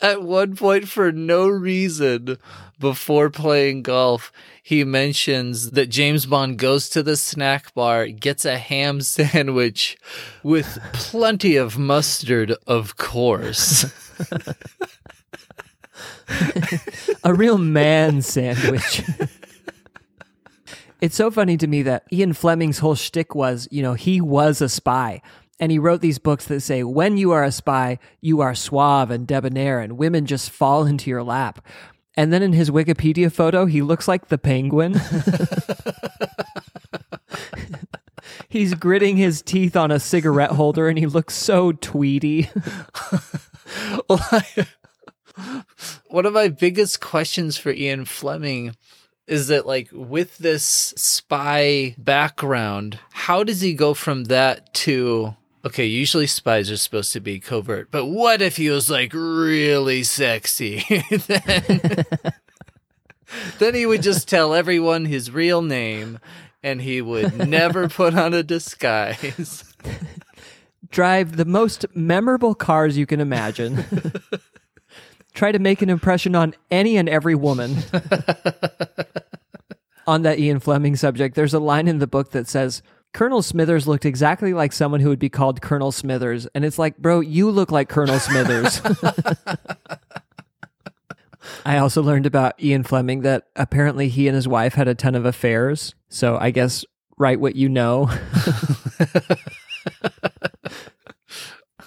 At 0.00 0.22
one 0.22 0.56
point, 0.56 0.88
for 0.88 1.12
no 1.12 1.48
reason, 1.48 2.38
before 2.78 3.30
playing 3.30 3.82
golf, 3.82 4.32
he 4.62 4.84
mentions 4.84 5.70
that 5.72 5.86
James 5.86 6.26
Bond 6.26 6.58
goes 6.58 6.88
to 6.90 7.02
the 7.02 7.16
snack 7.16 7.72
bar, 7.74 8.06
gets 8.08 8.44
a 8.44 8.58
ham 8.58 9.00
sandwich 9.02 9.96
with 10.42 10.78
plenty 10.92 11.56
of 11.56 11.78
mustard, 11.78 12.54
of 12.66 12.96
course. 12.96 13.86
a 17.24 17.32
real 17.34 17.58
man 17.58 18.22
sandwich. 18.22 19.02
it's 21.00 21.16
so 21.16 21.30
funny 21.30 21.56
to 21.56 21.66
me 21.66 21.82
that 21.82 22.04
Ian 22.12 22.32
Fleming's 22.32 22.78
whole 22.78 22.94
shtick 22.94 23.34
was, 23.34 23.68
you 23.70 23.82
know, 23.82 23.94
he 23.94 24.20
was 24.20 24.60
a 24.60 24.68
spy. 24.68 25.22
And 25.58 25.72
he 25.72 25.78
wrote 25.78 26.02
these 26.02 26.18
books 26.18 26.44
that 26.46 26.60
say, 26.60 26.82
when 26.82 27.16
you 27.16 27.32
are 27.32 27.42
a 27.42 27.50
spy, 27.50 27.98
you 28.20 28.42
are 28.42 28.54
suave 28.54 29.10
and 29.10 29.26
debonair, 29.26 29.80
and 29.80 29.96
women 29.96 30.26
just 30.26 30.50
fall 30.50 30.84
into 30.84 31.08
your 31.08 31.22
lap. 31.22 31.66
And 32.16 32.32
then 32.32 32.42
in 32.42 32.52
his 32.52 32.70
Wikipedia 32.70 33.30
photo, 33.30 33.66
he 33.66 33.82
looks 33.82 34.08
like 34.08 34.28
the 34.28 34.38
penguin. 34.38 34.98
He's 38.48 38.74
gritting 38.74 39.16
his 39.18 39.42
teeth 39.42 39.76
on 39.76 39.90
a 39.90 40.00
cigarette 40.00 40.52
holder 40.52 40.88
and 40.88 40.98
he 40.98 41.06
looks 41.06 41.34
so 41.34 41.72
tweedy. 41.72 42.44
One 46.08 46.24
of 46.24 46.32
my 46.32 46.48
biggest 46.48 47.00
questions 47.00 47.58
for 47.58 47.70
Ian 47.70 48.06
Fleming 48.06 48.74
is 49.26 49.48
that 49.48 49.66
like 49.66 49.90
with 49.92 50.38
this 50.38 50.64
spy 50.64 51.94
background, 51.98 52.98
how 53.12 53.44
does 53.44 53.60
he 53.60 53.74
go 53.74 53.92
from 53.92 54.24
that 54.24 54.72
to 54.72 55.36
okay, 55.66 55.84
usually 55.84 56.28
spies 56.28 56.70
are 56.70 56.76
supposed 56.76 57.12
to 57.12 57.20
be 57.20 57.40
covert, 57.40 57.90
but 57.90 58.06
what 58.06 58.40
if 58.40 58.56
he 58.56 58.70
was 58.70 58.88
like 58.88 59.12
really 59.12 60.04
sexy? 60.04 60.84
then, 61.10 62.04
then 63.58 63.74
he 63.74 63.84
would 63.84 64.02
just 64.02 64.28
tell 64.28 64.54
everyone 64.54 65.06
his 65.06 65.32
real 65.32 65.62
name 65.62 66.20
and 66.62 66.82
he 66.82 67.02
would 67.02 67.48
never 67.48 67.88
put 67.88 68.14
on 68.14 68.32
a 68.32 68.44
disguise. 68.44 69.64
Drive 70.88 71.36
the 71.36 71.44
most 71.44 71.84
memorable 71.94 72.54
cars 72.54 72.96
you 72.96 73.06
can 73.06 73.20
imagine. 73.20 73.84
Try 75.34 75.50
to 75.50 75.58
make 75.58 75.82
an 75.82 75.90
impression 75.90 76.36
on 76.36 76.54
any 76.70 76.96
and 76.96 77.08
every 77.08 77.34
woman. 77.34 77.78
on 80.06 80.22
that 80.22 80.38
Ian 80.38 80.60
Fleming 80.60 80.94
subject, 80.94 81.34
there's 81.34 81.54
a 81.54 81.58
line 81.58 81.88
in 81.88 81.98
the 81.98 82.06
book 82.06 82.30
that 82.30 82.46
says, 82.46 82.82
Colonel 83.16 83.40
Smithers 83.40 83.88
looked 83.88 84.04
exactly 84.04 84.52
like 84.52 84.74
someone 84.74 85.00
who 85.00 85.08
would 85.08 85.18
be 85.18 85.30
called 85.30 85.62
Colonel 85.62 85.90
Smithers. 85.90 86.46
And 86.54 86.66
it's 86.66 86.78
like, 86.78 86.98
bro, 86.98 87.20
you 87.20 87.50
look 87.50 87.70
like 87.70 87.88
Colonel 87.88 88.18
Smithers. 88.18 88.82
I 91.64 91.78
also 91.78 92.02
learned 92.02 92.26
about 92.26 92.62
Ian 92.62 92.82
Fleming 92.82 93.22
that 93.22 93.46
apparently 93.56 94.10
he 94.10 94.28
and 94.28 94.34
his 94.34 94.46
wife 94.46 94.74
had 94.74 94.86
a 94.86 94.94
ton 94.94 95.14
of 95.14 95.24
affairs. 95.24 95.94
So 96.10 96.36
I 96.38 96.50
guess 96.50 96.84
write 97.16 97.40
what 97.40 97.56
you 97.56 97.70
know. 97.70 98.10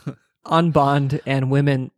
On 0.46 0.72
Bond 0.72 1.22
and 1.28 1.52
women, 1.52 1.92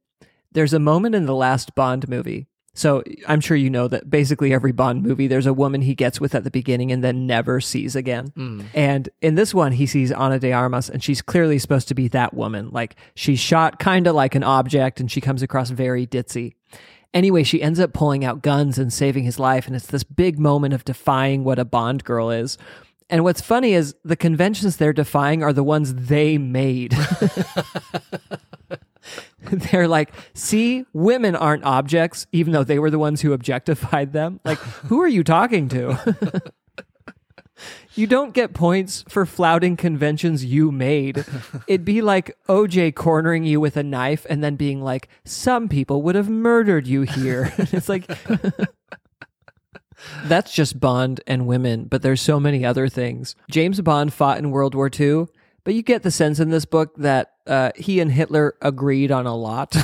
there's 0.51 0.73
a 0.73 0.79
moment 0.79 1.15
in 1.15 1.25
the 1.25 1.33
last 1.33 1.73
Bond 1.73 2.09
movie. 2.09 2.49
So 2.73 3.03
I'm 3.27 3.41
sure 3.41 3.57
you 3.57 3.69
know 3.69 3.89
that 3.89 4.09
basically 4.09 4.53
every 4.53 4.71
Bond 4.71 5.03
movie, 5.03 5.27
there's 5.27 5.45
a 5.45 5.53
woman 5.53 5.81
he 5.81 5.93
gets 5.93 6.21
with 6.21 6.33
at 6.33 6.45
the 6.45 6.51
beginning 6.51 6.91
and 6.91 7.03
then 7.03 7.27
never 7.27 7.59
sees 7.59 7.97
again. 7.97 8.31
Mm. 8.37 8.65
And 8.73 9.09
in 9.21 9.35
this 9.35 9.53
one, 9.53 9.73
he 9.73 9.85
sees 9.85 10.11
Ana 10.11 10.39
de 10.39 10.53
Armas, 10.53 10.89
and 10.89 11.03
she's 11.03 11.21
clearly 11.21 11.59
supposed 11.59 11.89
to 11.89 11.95
be 11.95 12.07
that 12.09 12.33
woman. 12.33 12.69
Like 12.71 12.95
she's 13.13 13.39
shot 13.39 13.79
kind 13.79 14.07
of 14.07 14.15
like 14.15 14.35
an 14.35 14.43
object, 14.43 14.99
and 15.01 15.11
she 15.11 15.19
comes 15.19 15.41
across 15.41 15.69
very 15.69 16.07
ditzy. 16.07 16.53
Anyway, 17.13 17.43
she 17.43 17.61
ends 17.61 17.79
up 17.79 17.91
pulling 17.91 18.23
out 18.23 18.41
guns 18.41 18.77
and 18.77 18.93
saving 18.93 19.25
his 19.25 19.37
life, 19.37 19.67
and 19.67 19.75
it's 19.75 19.87
this 19.87 20.05
big 20.05 20.39
moment 20.39 20.73
of 20.73 20.85
defying 20.85 21.43
what 21.43 21.59
a 21.59 21.65
Bond 21.65 22.05
girl 22.05 22.31
is. 22.31 22.57
And 23.09 23.25
what's 23.25 23.41
funny 23.41 23.73
is 23.73 23.93
the 24.05 24.15
conventions 24.15 24.77
they're 24.77 24.93
defying 24.93 25.43
are 25.43 25.51
the 25.51 25.65
ones 25.65 25.93
they 25.93 26.37
made. 26.37 26.95
they're 29.71 29.87
like, 29.87 30.11
see, 30.33 30.85
women 30.93 31.35
aren't 31.35 31.63
objects, 31.63 32.25
even 32.31 32.53
though 32.53 32.63
they 32.63 32.79
were 32.79 32.89
the 32.89 32.99
ones 32.99 33.21
who 33.21 33.33
objectified 33.33 34.13
them. 34.13 34.39
Like, 34.45 34.59
who 34.59 35.01
are 35.01 35.07
you 35.07 35.23
talking 35.23 35.67
to? 35.69 36.51
you 37.95 38.07
don't 38.07 38.33
get 38.33 38.53
points 38.53 39.03
for 39.09 39.25
flouting 39.25 39.75
conventions 39.75 40.45
you 40.45 40.71
made. 40.71 41.25
It'd 41.67 41.85
be 41.85 42.01
like 42.01 42.37
OJ 42.47 42.95
cornering 42.95 43.43
you 43.43 43.59
with 43.59 43.75
a 43.75 43.83
knife 43.83 44.25
and 44.29 44.43
then 44.43 44.55
being 44.55 44.81
like, 44.81 45.09
some 45.25 45.67
people 45.67 46.01
would 46.03 46.15
have 46.15 46.29
murdered 46.29 46.87
you 46.87 47.01
here. 47.01 47.53
it's 47.57 47.89
like. 47.89 48.09
That's 50.23 50.51
just 50.51 50.79
Bond 50.79 51.21
and 51.27 51.45
women, 51.45 51.83
but 51.83 52.01
there's 52.01 52.21
so 52.21 52.39
many 52.39 52.65
other 52.65 52.89
things. 52.89 53.35
James 53.51 53.79
Bond 53.81 54.11
fought 54.11 54.39
in 54.39 54.49
World 54.49 54.73
War 54.73 54.89
II, 54.99 55.27
but 55.63 55.73
you 55.73 55.81
get 55.81 56.03
the 56.03 56.11
sense 56.11 56.39
in 56.39 56.49
this 56.49 56.65
book 56.65 56.95
that 56.97 57.33
uh, 57.47 57.71
he 57.75 57.99
and 57.99 58.11
Hitler 58.11 58.55
agreed 58.61 59.11
on 59.11 59.25
a 59.25 59.35
lot. 59.35 59.75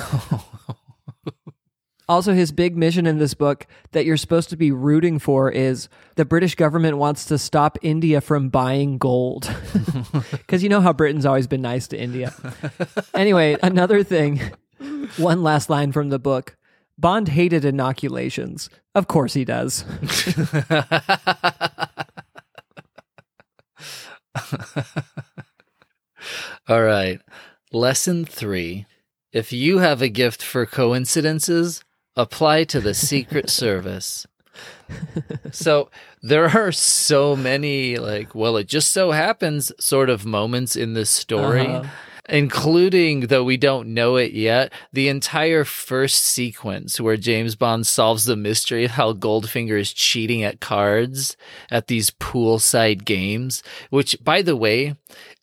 also, 2.09 2.33
his 2.33 2.51
big 2.51 2.77
mission 2.77 3.05
in 3.05 3.17
this 3.17 3.33
book 3.33 3.67
that 3.91 4.05
you're 4.05 4.17
supposed 4.17 4.49
to 4.49 4.57
be 4.57 4.71
rooting 4.71 5.19
for 5.19 5.51
is 5.51 5.89
the 6.15 6.25
British 6.25 6.55
government 6.55 6.97
wants 6.97 7.25
to 7.25 7.37
stop 7.37 7.77
India 7.81 8.21
from 8.21 8.49
buying 8.49 8.97
gold. 8.97 9.53
Because 10.31 10.63
you 10.63 10.69
know 10.69 10.81
how 10.81 10.93
Britain's 10.93 11.25
always 11.25 11.47
been 11.47 11.61
nice 11.61 11.87
to 11.89 11.97
India. 11.97 12.33
Anyway, 13.13 13.57
another 13.61 14.03
thing, 14.03 14.39
one 15.17 15.43
last 15.43 15.69
line 15.69 15.91
from 15.91 16.09
the 16.09 16.19
book. 16.19 16.55
Bond 16.97 17.27
hated 17.27 17.63
inoculations. 17.65 18.69
Of 18.95 19.07
course 19.07 19.33
he 19.33 19.45
does. 19.45 19.85
All 26.67 26.83
right. 26.83 27.21
Lesson 27.71 28.25
three. 28.25 28.85
If 29.31 29.53
you 29.53 29.77
have 29.77 30.01
a 30.01 30.09
gift 30.09 30.43
for 30.43 30.65
coincidences, 30.65 31.83
apply 32.15 32.65
to 32.65 32.81
the 32.81 32.93
Secret 32.93 33.49
Service. 33.63 34.25
so 35.51 35.89
there 36.21 36.49
are 36.49 36.71
so 36.71 37.35
many, 37.35 37.97
like, 37.97 38.33
well, 38.35 38.57
it 38.57 38.67
just 38.67 38.91
so 38.91 39.11
happens 39.11 39.71
sort 39.79 40.09
of 40.09 40.25
moments 40.25 40.75
in 40.75 40.93
this 40.93 41.09
story. 41.09 41.67
Uh-huh. 41.67 41.89
Including, 42.29 43.27
though 43.27 43.45
we 43.45 43.55
don't 43.55 43.93
know 43.93 44.17
it 44.17 44.33
yet, 44.33 44.73
the 44.91 45.07
entire 45.07 45.63
first 45.63 46.21
sequence 46.21 46.99
where 46.99 47.15
James 47.15 47.55
Bond 47.55 47.87
solves 47.87 48.25
the 48.25 48.35
mystery 48.35 48.83
of 48.83 48.91
how 48.91 49.13
Goldfinger 49.13 49.79
is 49.79 49.93
cheating 49.93 50.43
at 50.43 50.59
cards 50.59 51.37
at 51.71 51.87
these 51.87 52.11
poolside 52.11 53.05
games, 53.05 53.63
which, 53.91 54.17
by 54.21 54.41
the 54.41 54.57
way, 54.57 54.97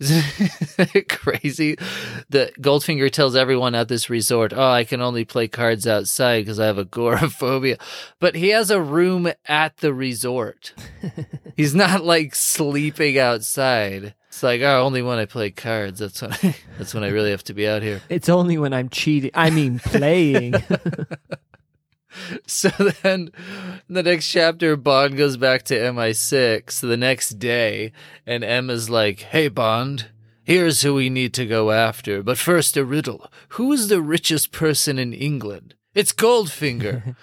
crazy 1.08 1.76
that 2.30 2.61
Goldfinger 2.61 3.11
tells 3.11 3.37
everyone 3.37 3.75
at 3.75 3.88
this 3.88 4.11
resort, 4.11 4.52
"Oh, 4.54 4.70
I 4.70 4.84
can 4.84 5.00
only 5.00 5.25
play 5.25 5.49
cards 5.49 5.87
outside 5.87 6.40
because 6.40 6.61
I 6.61 6.66
have 6.66 6.78
agoraphobia." 6.78 7.78
But 8.20 8.34
he 8.34 8.49
has 8.50 8.70
a 8.70 8.80
room 8.80 9.30
at 9.46 9.78
the 9.78 9.94
resort. 9.94 10.73
He's 11.56 11.75
not 11.75 12.04
like 12.04 12.34
sleeping 12.34 13.18
outside. 13.18 14.14
It's 14.28 14.42
like, 14.42 14.62
oh, 14.62 14.82
only 14.82 15.00
when 15.00 15.18
I 15.18 15.26
play 15.26 15.50
cards. 15.52 16.00
That's 16.00 16.20
when 16.20 16.32
I, 16.32 16.56
that's 16.78 16.92
when 16.92 17.04
I 17.04 17.08
really 17.08 17.30
have 17.30 17.44
to 17.44 17.54
be 17.54 17.68
out 17.68 17.82
here. 17.82 18.02
It's 18.08 18.28
only 18.28 18.58
when 18.58 18.73
I'm 18.73 18.88
cheating. 18.88 19.30
I 19.32 19.50
mean, 19.50 19.78
playing. 19.78 20.54
So 22.47 22.68
then, 23.02 23.30
the 23.88 24.02
next 24.02 24.28
chapter, 24.28 24.76
Bond 24.76 25.16
goes 25.16 25.37
back 25.37 25.62
to 25.64 25.75
MI6 25.75 26.80
the 26.80 26.97
next 26.97 27.38
day, 27.38 27.92
and 28.26 28.44
M's 28.44 28.88
like, 28.90 29.21
"Hey, 29.21 29.49
Bond." 29.49 30.11
Here's 30.44 30.83
who 30.83 30.94
we 30.94 31.09
need 31.09 31.33
to 31.35 31.47
go 31.47 31.71
after. 31.71 32.23
But 32.23 32.37
first, 32.37 32.76
a 32.76 32.85
riddle. 32.85 33.33
Who 33.50 33.73
is 33.73 33.88
the 33.88 34.02
richest 34.02 34.52
person 34.52 34.99
in 34.99 35.14
England? 35.14 35.75
It's 35.94 36.12
Goldfinger. 36.12 37.16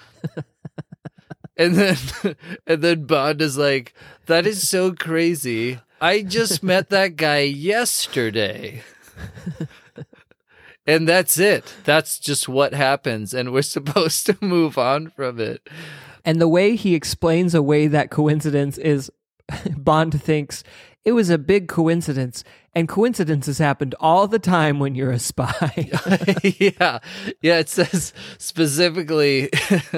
and 1.57 1.75
then 1.75 1.97
and 2.67 2.81
then 2.81 3.05
Bond 3.05 3.41
is 3.41 3.57
like, 3.57 3.93
that 4.25 4.47
is 4.47 4.67
so 4.67 4.93
crazy. 4.93 5.79
I 5.99 6.23
just 6.23 6.63
met 6.63 6.89
that 6.89 7.15
guy 7.15 7.41
yesterday. 7.41 8.81
And 10.87 11.07
that's 11.07 11.37
it. 11.37 11.73
That's 11.83 12.19
just 12.19 12.49
what 12.49 12.73
happens 12.73 13.33
and 13.33 13.51
we're 13.53 13.61
supposed 13.77 14.25
to 14.27 14.37
move 14.41 14.77
on 14.77 15.09
from 15.09 15.39
it. 15.39 15.67
and 16.25 16.39
the 16.41 16.47
way 16.47 16.75
he 16.75 16.95
explains 16.95 17.53
away 17.55 17.87
that 17.87 18.09
coincidence 18.11 18.77
is 18.77 19.11
Bond 19.77 20.21
thinks 20.21 20.63
it 21.03 21.13
was 21.13 21.29
a 21.29 21.37
big 21.37 21.67
coincidence 21.67 22.43
And 22.73 22.87
coincidences 22.87 23.57
happened 23.57 23.95
all 23.99 24.27
the 24.27 24.39
time 24.39 24.79
when 24.79 24.95
you're 24.95 25.11
a 25.11 25.19
spy. 25.19 25.89
yeah. 26.43 26.99
Yeah. 27.41 27.59
It 27.59 27.67
says 27.67 28.13
specifically 28.37 29.49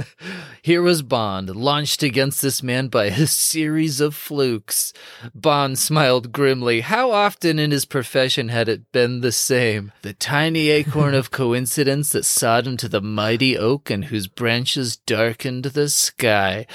here 0.63 0.82
was 0.82 1.03
Bond, 1.03 1.56
launched 1.56 2.01
against 2.01 2.42
this 2.42 2.63
man 2.63 2.88
by 2.88 3.06
a 3.06 3.27
series 3.27 4.01
of 4.01 4.15
flukes. 4.15 4.92
Bond 5.36 5.77
smiled 5.77 6.32
grimly. 6.32 6.82
How 6.82 7.12
often 7.12 7.60
in 7.60 7.70
his 7.70 7.86
profession 7.86 8.50
had 8.50 8.68
it 8.68 8.92
been 8.92 9.22
the 9.22 9.32
same? 9.32 9.92
The 10.01 10.13
tiny 10.13 10.72
acorn 10.72 11.13
of 11.13 11.30
coincidence 11.32 12.10
that 12.10 12.25
sawed 12.25 12.65
him 12.65 12.77
to 12.77 12.89
the 12.89 13.01
mighty 13.01 13.56
oak 13.56 13.92
and 13.92 14.06
whose 14.06 14.25
branches 14.25 14.98
darkened 14.98 15.65
the 15.65 15.89
sky. 15.89 16.65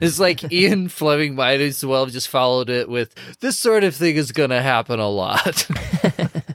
It's 0.00 0.18
like 0.18 0.50
Ian 0.50 0.88
Fleming 0.88 1.34
might 1.34 1.60
as 1.60 1.84
well 1.84 2.06
have 2.06 2.14
just 2.14 2.28
followed 2.28 2.70
it 2.70 2.88
with 2.88 3.14
this 3.40 3.58
sort 3.58 3.84
of 3.84 3.94
thing 3.94 4.16
is 4.16 4.32
going 4.32 4.50
to 4.50 4.62
happen 4.62 4.98
a 4.98 5.08
lot. 5.08 5.41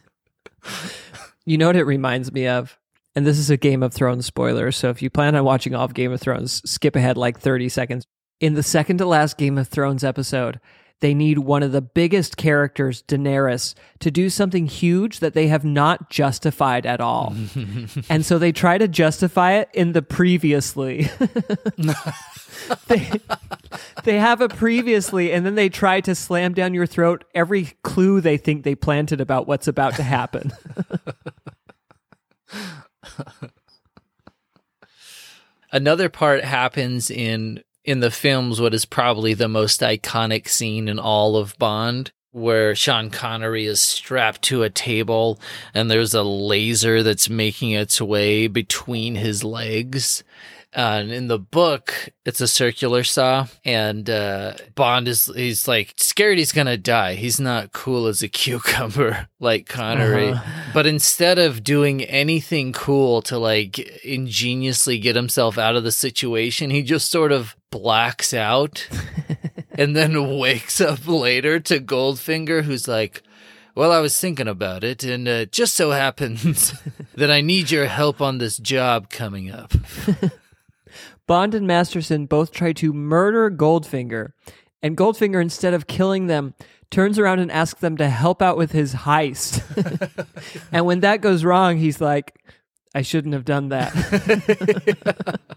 you 1.46 1.58
know 1.58 1.68
what 1.68 1.76
it 1.76 1.84
reminds 1.84 2.32
me 2.32 2.48
of? 2.48 2.78
And 3.16 3.26
this 3.26 3.40
is 3.40 3.50
a 3.50 3.58
Game 3.58 3.82
of 3.82 3.94
Thrones 3.94 4.26
spoiler. 4.26 4.72
So 4.72 4.90
if 4.90 5.02
you 5.02 5.10
plan 5.10 5.36
on 5.36 5.44
watching 5.44 5.74
all 5.74 5.86
of 5.86 5.94
Game 5.94 6.12
of 6.12 6.22
Thrones, 6.22 6.62
skip 6.70 6.96
ahead 6.96 7.18
like 7.18 7.40
30 7.40 7.70
seconds. 7.70 8.06
In 8.40 8.54
the 8.54 8.64
second 8.64 9.00
to 9.00 9.06
last 9.06 9.38
Game 9.38 9.58
of 9.58 9.68
Thrones 9.68 10.04
episode, 10.04 10.60
they 11.00 11.14
need 11.14 11.40
one 11.40 11.62
of 11.62 11.72
the 11.72 11.82
biggest 11.82 12.38
characters, 12.38 13.04
Daenerys, 13.04 13.76
to 14.00 14.10
do 14.10 14.30
something 14.30 14.66
huge 14.66 15.20
that 15.20 15.34
they 15.34 15.48
have 15.48 15.64
not 15.64 16.10
justified 16.10 16.86
at 16.86 17.00
all. 17.00 17.36
and 18.10 18.26
so 18.26 18.40
they 18.40 18.52
try 18.52 18.78
to 18.78 18.88
justify 18.88 19.54
it 19.54 19.70
in 19.74 19.94
the 19.94 20.02
previously. 20.02 21.10
they, 22.88 23.12
they 24.08 24.20
have 24.20 24.40
a 24.40 24.48
previously, 24.48 25.34
and 25.34 25.46
then 25.46 25.56
they 25.56 25.68
try 25.68 26.00
to 26.00 26.16
slam 26.16 26.54
down 26.54 26.74
your 26.74 26.86
throat 26.86 27.26
every 27.36 27.74
clue 27.84 28.22
they 28.22 28.38
think 28.38 28.64
they 28.64 28.74
planted 28.74 29.20
about 29.20 29.48
what's 29.48 29.68
about 29.68 29.96
to 29.96 30.04
happen. 30.04 30.54
Another 35.74 36.08
part 36.08 36.46
happens 36.46 37.12
in 37.12 37.62
in 37.84 38.00
the 38.00 38.10
films 38.10 38.62
what 38.62 38.74
is 38.74 38.86
probably 38.86 39.34
the 39.34 39.50
most 39.50 39.82
iconic 39.82 40.48
scene 40.48 40.88
in 40.88 41.00
all 41.00 41.36
of 41.36 41.58
Bond, 41.58 42.14
where 42.32 42.74
Sean 42.76 43.10
Connery 43.10 43.66
is 43.66 43.82
strapped 43.82 44.42
to 44.44 44.64
a 44.64 44.70
table 44.70 45.38
and 45.74 45.92
there's 45.92 46.14
a 46.14 46.24
laser 46.24 47.04
that's 47.04 47.30
making 47.30 47.72
its 47.72 48.00
way 48.00 48.48
between 48.48 49.16
his 49.16 49.44
legs. 49.44 50.24
Uh, 50.76 51.00
and 51.00 51.12
in 51.12 51.28
the 51.28 51.40
book, 51.40 52.10
it's 52.26 52.42
a 52.42 52.48
circular 52.48 53.04
saw, 53.04 53.48
and 53.64 54.10
uh, 54.10 54.54
Bond 54.76 55.08
is 55.08 55.32
he's 55.34 55.68
like 55.68 55.94
scared 55.98 56.38
he's 56.38 56.52
gonna 56.52 56.78
die. 56.78 57.16
He's 57.16 57.40
not 57.40 57.72
cool 57.72 58.06
as 58.06 58.22
a 58.22 58.28
cucumber 58.28 59.30
like 59.40 59.68
Connery, 59.68 60.30
uh-huh. 60.30 60.72
but 60.74 60.86
instead 60.86 61.40
of 61.40 61.64
doing 61.64 62.04
anything 62.04 62.74
cool 62.74 63.22
to 63.24 63.38
like 63.38 63.80
ingeniously 64.04 65.00
get 65.00 65.16
himself 65.16 65.58
out 65.58 65.78
of 65.78 65.86
the 65.86 65.92
situation, 65.92 66.70
he 66.70 66.84
just 66.84 67.10
sort 67.10 67.32
of 67.32 67.56
blacks 67.72 68.34
out 68.34 68.88
and 69.72 69.96
then 69.96 70.38
wakes 70.38 70.82
up 70.82 71.08
later 71.08 71.60
to 71.62 71.80
Goldfinger, 71.80 72.64
who's 72.64 72.88
like, 72.88 73.24
well, 73.74 73.92
I 73.92 74.00
was 74.00 74.20
thinking 74.20 74.48
about 74.48 74.84
it, 74.84 75.04
and 75.04 75.28
uh, 75.28 75.46
just 75.46 75.76
so 75.76 75.92
happens 75.92 76.74
that 77.16 77.32
I 77.32 77.42
need 77.42 77.72
your 77.72 77.86
help 77.86 78.22
on 78.22 78.40
this 78.40 78.58
job 78.58 79.10
coming 79.10 79.50
up. 79.50 79.72
Bond 81.28 81.54
and 81.54 81.68
Masterton 81.68 82.26
both 82.26 82.52
try 82.52 82.74
to 82.74 82.94
murder 82.94 83.52
Goldfinger, 83.52 84.32
and 84.82 84.98
Goldfinger, 84.98 85.42
instead 85.42 85.74
of 85.74 85.88
killing 85.88 86.28
them, 86.28 86.54
turns 86.90 87.20
around 87.20 87.40
and 87.40 87.52
asks 87.52 87.82
them 87.82 87.98
to 87.98 88.10
help 88.10 88.42
out 88.42 88.58
with 88.58 88.72
his 88.72 88.94
heist. 88.94 89.62
and 90.72 90.86
when 90.86 91.02
that 91.02 91.22
goes 91.22 91.44
wrong, 91.44 91.78
he's 91.78 92.00
like, 92.00 92.42
I 92.96 93.02
shouldn't 93.02 93.34
have 93.34 93.46
done 93.46 93.70
that. 93.70 93.92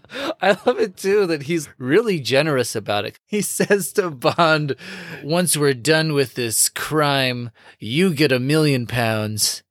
I 0.41 0.57
love 0.65 0.79
it 0.79 0.97
too 0.97 1.25
that 1.27 1.43
he's 1.43 1.69
really 1.77 2.19
generous 2.19 2.75
about 2.75 3.05
it. 3.05 3.19
He 3.25 3.41
says 3.41 3.93
to 3.93 4.11
Bond, 4.11 4.75
Once 5.23 5.55
we're 5.55 5.73
done 5.73 6.13
with 6.13 6.35
this 6.35 6.69
crime, 6.69 7.51
you 7.79 8.13
get 8.13 8.31
a 8.31 8.39
million 8.39 8.85
pounds 8.85 9.63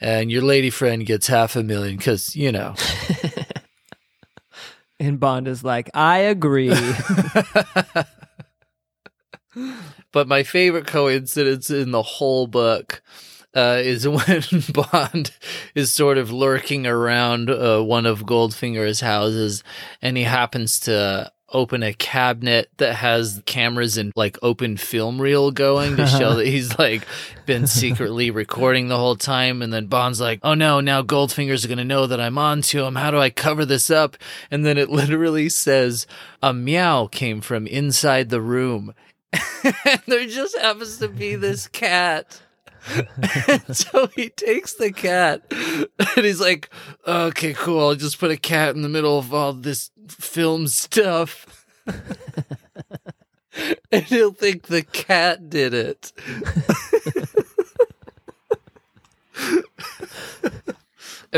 and 0.00 0.30
your 0.30 0.42
lady 0.42 0.70
friend 0.70 1.06
gets 1.06 1.28
half 1.28 1.56
a 1.56 1.62
million 1.62 1.96
because, 1.96 2.36
you 2.36 2.52
know. 2.52 2.74
And 4.98 5.20
Bond 5.20 5.46
is 5.48 5.62
like, 5.62 5.90
I 5.94 6.18
agree. 6.18 6.70
but 10.12 10.26
my 10.28 10.42
favorite 10.42 10.86
coincidence 10.86 11.68
in 11.70 11.90
the 11.90 12.02
whole 12.02 12.46
book 12.46 13.02
uh, 13.54 13.80
is 13.82 14.06
when 14.08 14.42
Bond 14.72 15.32
is 15.74 15.92
sort 15.92 16.18
of 16.18 16.30
lurking 16.30 16.86
around 16.86 17.50
uh, 17.50 17.80
one 17.82 18.06
of 18.06 18.26
Goldfinger's 18.26 19.00
houses 19.00 19.64
and 20.02 20.16
he 20.16 20.24
happens 20.24 20.80
to 20.80 21.30
open 21.56 21.82
a 21.82 21.94
cabinet 21.94 22.68
that 22.76 22.94
has 22.96 23.42
cameras 23.46 23.96
and 23.96 24.12
like 24.14 24.38
open 24.42 24.76
film 24.76 25.20
reel 25.20 25.50
going 25.50 25.96
to 25.96 26.06
show 26.06 26.34
that 26.34 26.46
he's 26.46 26.78
like 26.78 27.06
been 27.46 27.66
secretly 27.66 28.30
recording 28.30 28.88
the 28.88 28.98
whole 28.98 29.16
time 29.16 29.62
and 29.62 29.72
then 29.72 29.86
Bond's 29.86 30.20
like, 30.20 30.38
"Oh 30.42 30.54
no, 30.54 30.80
now 30.80 31.02
Goldfinger's 31.02 31.64
going 31.64 31.78
to 31.78 31.84
know 31.84 32.06
that 32.06 32.20
I'm 32.20 32.36
on 32.36 32.60
to 32.62 32.84
him. 32.84 32.94
How 32.94 33.10
do 33.10 33.18
I 33.18 33.30
cover 33.30 33.64
this 33.64 33.90
up?" 33.90 34.18
And 34.50 34.66
then 34.66 34.76
it 34.76 34.90
literally 34.90 35.48
says 35.48 36.06
a 36.42 36.52
meow 36.52 37.06
came 37.06 37.40
from 37.40 37.66
inside 37.66 38.28
the 38.28 38.42
room. 38.42 38.94
and 39.64 40.02
there 40.06 40.26
just 40.26 40.56
happens 40.58 40.98
to 40.98 41.08
be 41.08 41.36
this 41.36 41.66
cat 41.66 42.40
so 43.72 44.08
he 44.08 44.28
takes 44.30 44.74
the 44.74 44.92
cat 44.92 45.42
and 45.50 46.24
he's 46.24 46.40
like, 46.40 46.70
okay, 47.06 47.52
cool. 47.54 47.88
I'll 47.88 47.94
just 47.94 48.18
put 48.18 48.30
a 48.30 48.36
cat 48.36 48.74
in 48.74 48.82
the 48.82 48.88
middle 48.88 49.18
of 49.18 49.34
all 49.34 49.52
this 49.52 49.90
film 50.08 50.68
stuff. 50.68 51.66
and 53.90 54.04
he'll 54.04 54.32
think 54.32 54.64
the 54.64 54.82
cat 54.82 55.48
did 55.50 55.74
it. 55.74 56.12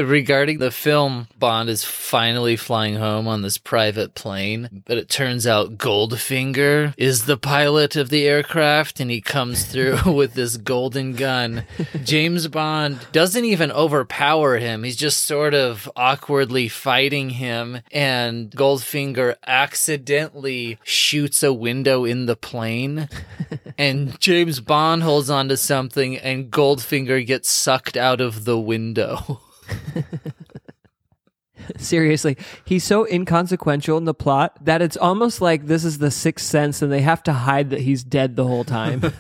regarding 0.06 0.58
the 0.58 0.70
film, 0.70 1.28
Bond 1.38 1.68
is 1.68 1.84
finally 1.84 2.56
flying 2.56 2.96
home 2.96 3.26
on 3.28 3.42
this 3.42 3.58
private 3.58 4.14
plane, 4.14 4.82
but 4.87 4.98
it 4.98 5.08
turns 5.08 5.46
out 5.46 5.78
Goldfinger 5.78 6.94
is 6.96 7.26
the 7.26 7.37
pilot 7.37 7.96
of 7.96 8.11
the 8.11 8.26
aircraft 8.26 9.00
and 9.00 9.11
he 9.11 9.20
comes 9.20 9.64
through 9.64 9.98
with 10.12 10.34
this 10.34 10.56
golden 10.56 11.14
gun. 11.14 11.64
James 12.04 12.48
Bond 12.48 12.98
doesn't 13.12 13.44
even 13.44 13.70
overpower 13.72 14.58
him, 14.58 14.84
he's 14.84 14.96
just 14.96 15.22
sort 15.22 15.54
of 15.54 15.90
awkwardly 15.96 16.68
fighting 16.68 17.30
him, 17.30 17.80
and 17.90 18.50
Goldfinger 18.50 19.37
accidentally 19.46 20.78
shoots 20.82 21.42
a 21.42 21.52
window 21.52 22.04
in 22.04 22.26
the 22.26 22.37
plane. 22.37 23.08
and 23.78 24.18
James 24.20 24.61
Bond 24.61 25.02
holds 25.02 25.30
onto 25.30 25.56
something, 25.56 26.16
and 26.16 26.50
Goldfinger 26.50 27.26
gets 27.26 27.50
sucked 27.50 27.96
out 27.96 28.20
of 28.20 28.44
the 28.44 28.58
window. 28.58 29.40
Seriously, 31.76 32.37
he's 32.64 32.85
so 32.85 33.07
inconsequential 33.07 33.98
in 33.98 34.04
the 34.04 34.14
plot 34.14 34.64
that 34.64 34.81
it's 34.81 34.96
almost 34.96 35.40
like 35.40 35.66
this 35.66 35.85
is 35.85 35.98
the 35.98 36.11
sixth 36.11 36.46
sense 36.46 36.83
and 36.83 36.90
they 36.90 37.02
have 37.02 37.22
to 37.24 37.33
hide 37.33 37.70
that 37.70 37.81
he's 37.81 38.04
dead 38.04 38.37
the 38.37 38.46
whole 38.46 38.64
time. 38.64 39.02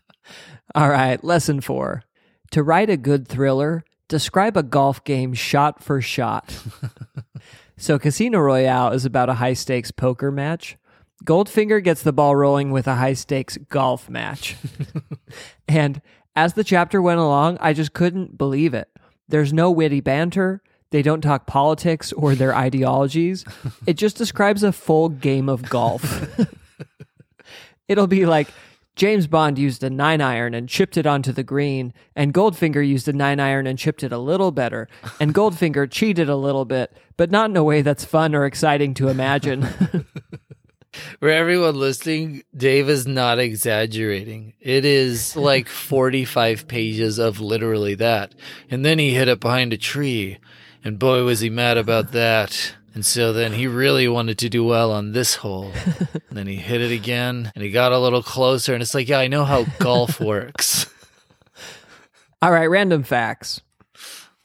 All 0.74 0.88
right, 0.88 1.22
lesson 1.22 1.60
four. 1.60 2.02
To 2.52 2.62
write 2.62 2.90
a 2.90 2.96
good 2.96 3.28
thriller, 3.28 3.84
describe 4.08 4.56
a 4.56 4.62
golf 4.62 5.04
game 5.04 5.34
shot 5.34 5.82
for 5.82 6.00
shot. 6.00 6.56
so, 7.76 7.98
Casino 7.98 8.40
Royale 8.40 8.92
is 8.92 9.04
about 9.04 9.28
a 9.28 9.34
high 9.34 9.54
stakes 9.54 9.90
poker 9.90 10.30
match. 10.30 10.76
Goldfinger 11.24 11.82
gets 11.82 12.02
the 12.02 12.12
ball 12.12 12.36
rolling 12.36 12.70
with 12.70 12.86
a 12.86 12.96
high 12.96 13.14
stakes 13.14 13.56
golf 13.68 14.10
match. 14.10 14.56
and 15.68 16.00
as 16.36 16.52
the 16.52 16.64
chapter 16.64 17.00
went 17.00 17.18
along, 17.18 17.56
I 17.60 17.72
just 17.72 17.94
couldn't 17.94 18.36
believe 18.36 18.74
it. 18.74 18.88
There's 19.28 19.52
no 19.52 19.70
witty 19.70 20.00
banter. 20.00 20.62
They 20.90 21.02
don't 21.02 21.20
talk 21.20 21.46
politics 21.46 22.12
or 22.12 22.34
their 22.34 22.54
ideologies. 22.66 23.44
It 23.86 23.94
just 23.94 24.16
describes 24.16 24.62
a 24.62 24.72
full 24.72 25.08
game 25.08 25.48
of 25.48 25.68
golf. 25.68 26.28
It'll 27.88 28.06
be 28.06 28.26
like 28.26 28.48
James 28.96 29.26
Bond 29.26 29.58
used 29.58 29.84
a 29.84 29.90
nine 29.90 30.22
iron 30.22 30.54
and 30.54 30.68
chipped 30.68 30.96
it 30.96 31.06
onto 31.06 31.30
the 31.30 31.42
green, 31.42 31.92
and 32.16 32.32
Goldfinger 32.32 32.86
used 32.86 33.06
a 33.06 33.12
nine 33.12 33.38
iron 33.38 33.66
and 33.66 33.78
chipped 33.78 34.02
it 34.02 34.10
a 34.10 34.18
little 34.18 34.50
better, 34.50 34.88
and 35.20 35.34
Goldfinger 35.34 35.90
cheated 35.90 36.30
a 36.30 36.36
little 36.36 36.64
bit, 36.64 36.96
but 37.18 37.30
not 37.30 37.50
in 37.50 37.56
a 37.56 37.62
way 37.62 37.82
that's 37.82 38.06
fun 38.06 38.34
or 38.34 38.46
exciting 38.46 38.94
to 38.94 39.08
imagine. 39.08 39.68
For 41.20 41.28
everyone 41.28 41.74
listening, 41.76 42.42
Dave 42.56 42.88
is 42.88 43.06
not 43.06 43.38
exaggerating. 43.38 44.54
It 44.60 44.84
is 44.84 45.36
like 45.36 45.68
45 45.68 46.68
pages 46.68 47.18
of 47.18 47.40
literally 47.40 47.94
that. 47.96 48.34
And 48.70 48.84
then 48.84 48.98
he 48.98 49.14
hid 49.14 49.28
it 49.28 49.40
behind 49.40 49.72
a 49.72 49.78
tree. 49.78 50.38
And 50.84 50.98
boy, 50.98 51.24
was 51.24 51.40
he 51.40 51.50
mad 51.50 51.78
about 51.78 52.12
that. 52.12 52.74
And 52.94 53.04
so 53.04 53.32
then 53.32 53.52
he 53.52 53.66
really 53.66 54.08
wanted 54.08 54.38
to 54.38 54.48
do 54.48 54.64
well 54.64 54.90
on 54.90 55.12
this 55.12 55.34
hole. 55.34 55.70
and 56.28 56.38
then 56.38 56.46
he 56.46 56.56
hit 56.56 56.80
it 56.80 56.92
again 56.92 57.52
and 57.54 57.62
he 57.62 57.70
got 57.70 57.92
a 57.92 57.98
little 57.98 58.22
closer. 58.22 58.72
And 58.72 58.82
it's 58.82 58.94
like, 58.94 59.08
yeah, 59.08 59.18
I 59.18 59.28
know 59.28 59.44
how 59.44 59.64
golf 59.78 60.20
works. 60.20 60.86
All 62.40 62.52
right, 62.52 62.66
random 62.66 63.02
facts. 63.02 63.60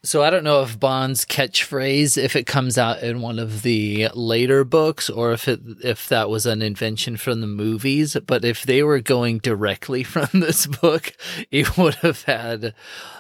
So 0.04 0.24
I 0.24 0.32
don't 0.32 0.44
know 0.44 0.64
if 0.64 0.80
Bond's 0.80 1.26
catchphrase, 1.26 2.18
if 2.18 2.36
it 2.36 2.48
comes 2.48 2.76
out 2.80 3.04
in 3.04 3.22
one 3.22 3.38
of 3.38 3.62
the 3.62 4.10
later 4.16 4.64
books, 4.64 5.12
or 5.12 5.32
if 5.32 5.48
it 5.48 5.62
if 5.84 6.10
that 6.10 6.28
was 6.28 6.48
an 6.48 6.64
invention 6.64 7.18
from 7.18 7.42
the 7.42 7.48
movies. 7.48 8.18
But 8.26 8.44
if 8.44 8.64
they 8.64 8.82
were 8.82 9.00
going 9.00 9.38
directly 9.38 10.02
from 10.04 10.28
this 10.34 10.66
book, 10.66 11.14
it 11.52 11.78
would 11.78 11.96
have 11.96 12.24
had 12.24 12.74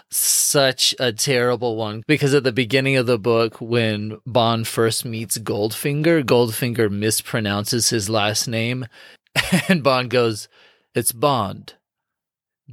such 0.10 0.96
a 1.00 1.13
terrible 1.13 1.76
one 1.76 2.04
because 2.08 2.34
at 2.34 2.44
the 2.44 2.52
beginning 2.52 2.96
of 2.96 3.06
the 3.06 3.20
book, 3.20 3.62
when 3.62 4.20
Bond 4.26 4.67
first 4.67 5.06
meets 5.06 5.38
Goldfinger, 5.38 6.24
Goldfinger 6.24 6.89
mispronounces 6.89 7.91
his 7.91 8.10
last 8.10 8.48
name, 8.48 8.88
and 9.70 9.84
Bond 9.84 10.10
goes, 10.10 10.50
"It's 10.96 11.12
Bond, 11.12 11.76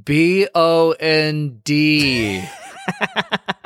B 0.02 0.48
O 0.54 0.92
N 0.92 1.60
D." 1.62 2.42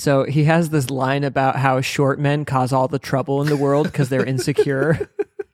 So 0.00 0.24
he 0.24 0.44
has 0.44 0.70
this 0.70 0.88
line 0.88 1.24
about 1.24 1.56
how 1.56 1.82
short 1.82 2.18
men 2.18 2.46
cause 2.46 2.72
all 2.72 2.88
the 2.88 2.98
trouble 2.98 3.42
in 3.42 3.48
the 3.48 3.56
world 3.56 3.84
because 3.84 4.08
they're 4.08 4.24
insecure. 4.24 5.10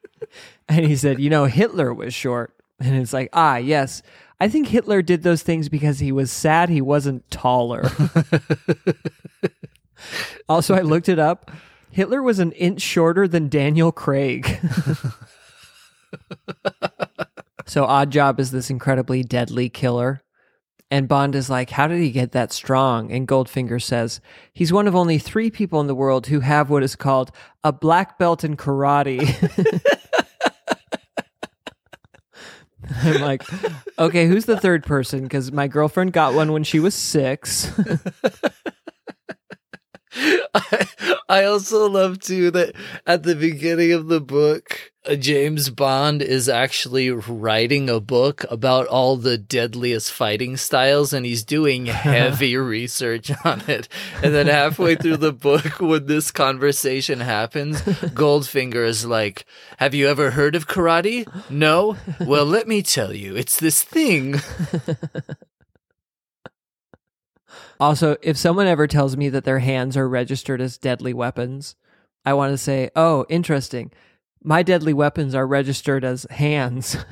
and 0.68 0.86
he 0.86 0.94
said, 0.94 1.18
You 1.20 1.30
know, 1.30 1.46
Hitler 1.46 1.92
was 1.92 2.14
short. 2.14 2.54
And 2.78 2.94
it's 2.94 3.12
like, 3.12 3.28
ah, 3.32 3.56
yes. 3.56 4.02
I 4.38 4.48
think 4.48 4.68
Hitler 4.68 5.02
did 5.02 5.24
those 5.24 5.42
things 5.42 5.68
because 5.68 5.98
he 5.98 6.12
was 6.12 6.30
sad 6.30 6.68
he 6.68 6.80
wasn't 6.80 7.28
taller. 7.28 7.90
also, 10.48 10.76
I 10.76 10.82
looked 10.82 11.08
it 11.08 11.18
up. 11.18 11.50
Hitler 11.90 12.22
was 12.22 12.38
an 12.38 12.52
inch 12.52 12.82
shorter 12.82 13.26
than 13.26 13.48
Daniel 13.48 13.90
Craig. 13.90 14.60
so 17.66 17.84
Oddjob 17.84 18.38
is 18.38 18.50
this 18.50 18.70
incredibly 18.70 19.22
deadly 19.22 19.68
killer. 19.68 20.22
And 20.88 21.08
Bond 21.08 21.34
is 21.34 21.50
like, 21.50 21.70
How 21.70 21.88
did 21.88 21.98
he 21.98 22.12
get 22.12 22.32
that 22.32 22.52
strong? 22.52 23.10
And 23.10 23.26
Goldfinger 23.26 23.82
says, 23.82 24.20
He's 24.52 24.72
one 24.72 24.86
of 24.86 24.94
only 24.94 25.18
three 25.18 25.50
people 25.50 25.80
in 25.80 25.88
the 25.88 25.94
world 25.94 26.28
who 26.28 26.40
have 26.40 26.70
what 26.70 26.84
is 26.84 26.94
called 26.94 27.32
a 27.64 27.72
black 27.72 28.18
belt 28.18 28.44
in 28.44 28.56
karate. 28.56 29.20
I'm 33.02 33.20
like, 33.20 33.42
okay, 33.98 34.28
who's 34.28 34.44
the 34.44 34.60
third 34.60 34.84
person? 34.84 35.24
Because 35.24 35.50
my 35.50 35.66
girlfriend 35.66 36.12
got 36.12 36.34
one 36.34 36.52
when 36.52 36.62
she 36.62 36.78
was 36.78 36.94
six. 36.94 37.68
I, 40.54 40.88
I 41.28 41.44
also 41.44 41.88
love 41.88 42.20
too 42.20 42.50
that 42.52 42.74
at 43.06 43.22
the 43.22 43.34
beginning 43.34 43.92
of 43.92 44.08
the 44.08 44.20
book, 44.20 44.92
James 45.18 45.70
Bond 45.70 46.20
is 46.20 46.48
actually 46.48 47.10
writing 47.10 47.88
a 47.88 48.00
book 48.00 48.44
about 48.50 48.86
all 48.88 49.16
the 49.16 49.38
deadliest 49.38 50.10
fighting 50.12 50.56
styles, 50.56 51.12
and 51.12 51.24
he's 51.24 51.44
doing 51.44 51.86
heavy 51.86 52.56
research 52.56 53.30
on 53.44 53.62
it. 53.68 53.88
And 54.22 54.34
then 54.34 54.46
halfway 54.46 54.96
through 54.96 55.18
the 55.18 55.32
book, 55.32 55.64
when 55.80 56.06
this 56.06 56.30
conversation 56.30 57.20
happens, 57.20 57.82
Goldfinger 57.82 58.86
is 58.86 59.06
like, 59.06 59.46
"Have 59.78 59.94
you 59.94 60.08
ever 60.08 60.32
heard 60.32 60.56
of 60.56 60.66
karate? 60.66 61.26
No? 61.48 61.96
Well, 62.20 62.46
let 62.46 62.66
me 62.66 62.82
tell 62.82 63.12
you, 63.12 63.36
it's 63.36 63.58
this 63.58 63.82
thing." 63.82 64.40
Also, 67.78 68.16
if 68.22 68.36
someone 68.36 68.66
ever 68.66 68.86
tells 68.86 69.16
me 69.16 69.28
that 69.28 69.44
their 69.44 69.58
hands 69.58 69.96
are 69.96 70.08
registered 70.08 70.60
as 70.60 70.78
deadly 70.78 71.12
weapons, 71.12 71.76
I 72.24 72.34
want 72.34 72.52
to 72.52 72.58
say, 72.58 72.90
oh, 72.96 73.26
interesting. 73.28 73.92
My 74.42 74.62
deadly 74.62 74.92
weapons 74.92 75.34
are 75.34 75.46
registered 75.46 76.04
as 76.04 76.26
hands. 76.30 76.96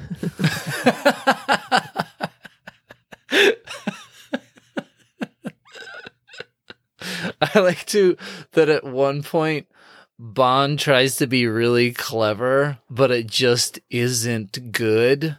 I 7.40 7.58
like 7.58 7.84
to 7.86 8.16
that 8.52 8.68
at 8.68 8.84
one 8.84 9.22
point 9.22 9.66
Bond 10.18 10.78
tries 10.78 11.16
to 11.16 11.26
be 11.26 11.46
really 11.46 11.92
clever, 11.92 12.78
but 12.88 13.10
it 13.10 13.26
just 13.26 13.80
isn't 13.90 14.70
good. 14.72 15.36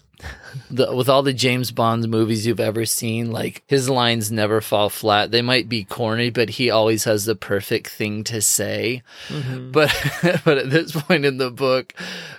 The, 0.69 0.93
with 0.95 1.09
all 1.09 1.23
the 1.23 1.33
James 1.33 1.71
Bond 1.71 2.07
movies 2.09 2.45
you've 2.45 2.59
ever 2.59 2.85
seen, 2.85 3.31
like 3.31 3.63
his 3.67 3.89
lines 3.89 4.31
never 4.31 4.61
fall 4.61 4.89
flat. 4.89 5.31
They 5.31 5.41
might 5.41 5.69
be 5.69 5.83
corny, 5.83 6.29
but 6.29 6.51
he 6.51 6.69
always 6.69 7.03
has 7.03 7.25
the 7.25 7.35
perfect 7.35 7.89
thing 7.89 8.23
to 8.25 8.41
say. 8.41 9.03
Mm-hmm. 9.27 9.71
But 9.71 9.93
but 10.45 10.57
at 10.57 10.69
this 10.69 10.91
point 10.91 11.25
in 11.25 11.37
the 11.37 11.51
book, 11.51 11.93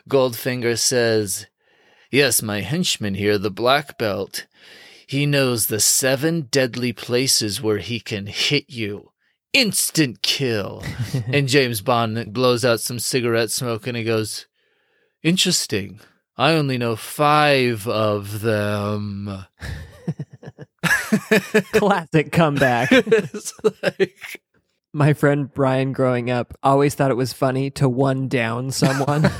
Goldfinger 0.09 0.79
says, 0.79 1.47
"Yes, 2.11 2.43
my 2.43 2.61
henchman 2.61 3.15
here, 3.15 3.39
the 3.39 3.51
Black 3.51 3.99
Belt, 3.99 4.47
he 5.07 5.27
knows 5.27 5.67
the 5.67 5.81
seven 5.81 6.43
deadly 6.43 6.93
places 6.93 7.63
where 7.63 7.79
he 7.79 8.01
can 8.01 8.27
hit 8.27 8.71
you." 8.71 9.13
Instant 9.53 10.21
kill. 10.21 10.83
and 11.29 11.49
James 11.49 11.81
Bond 11.81 12.33
blows 12.33 12.65
out 12.65 12.81
some 12.81 12.99
cigarette 12.99 13.51
smoke 13.51 13.87
and 13.87 13.97
he 13.97 14.05
goes, 14.05 14.47
Interesting. 15.27 15.99
I 16.39 16.53
only 16.53 16.77
know 16.77 16.97
five 16.97 17.89
of 17.89 18.43
them. 18.43 19.47
Classic 21.73 22.31
comeback. 22.31 22.91
like... 23.83 24.43
My 24.93 25.15
friend 25.15 25.53
Brian, 25.53 25.93
growing 25.93 26.31
up, 26.31 26.55
always 26.63 26.95
thought 26.95 27.11
it 27.11 27.17
was 27.17 27.33
funny 27.33 27.71
to 27.73 27.89
one 27.89 28.29
down 28.29 28.71
someone. 28.71 29.23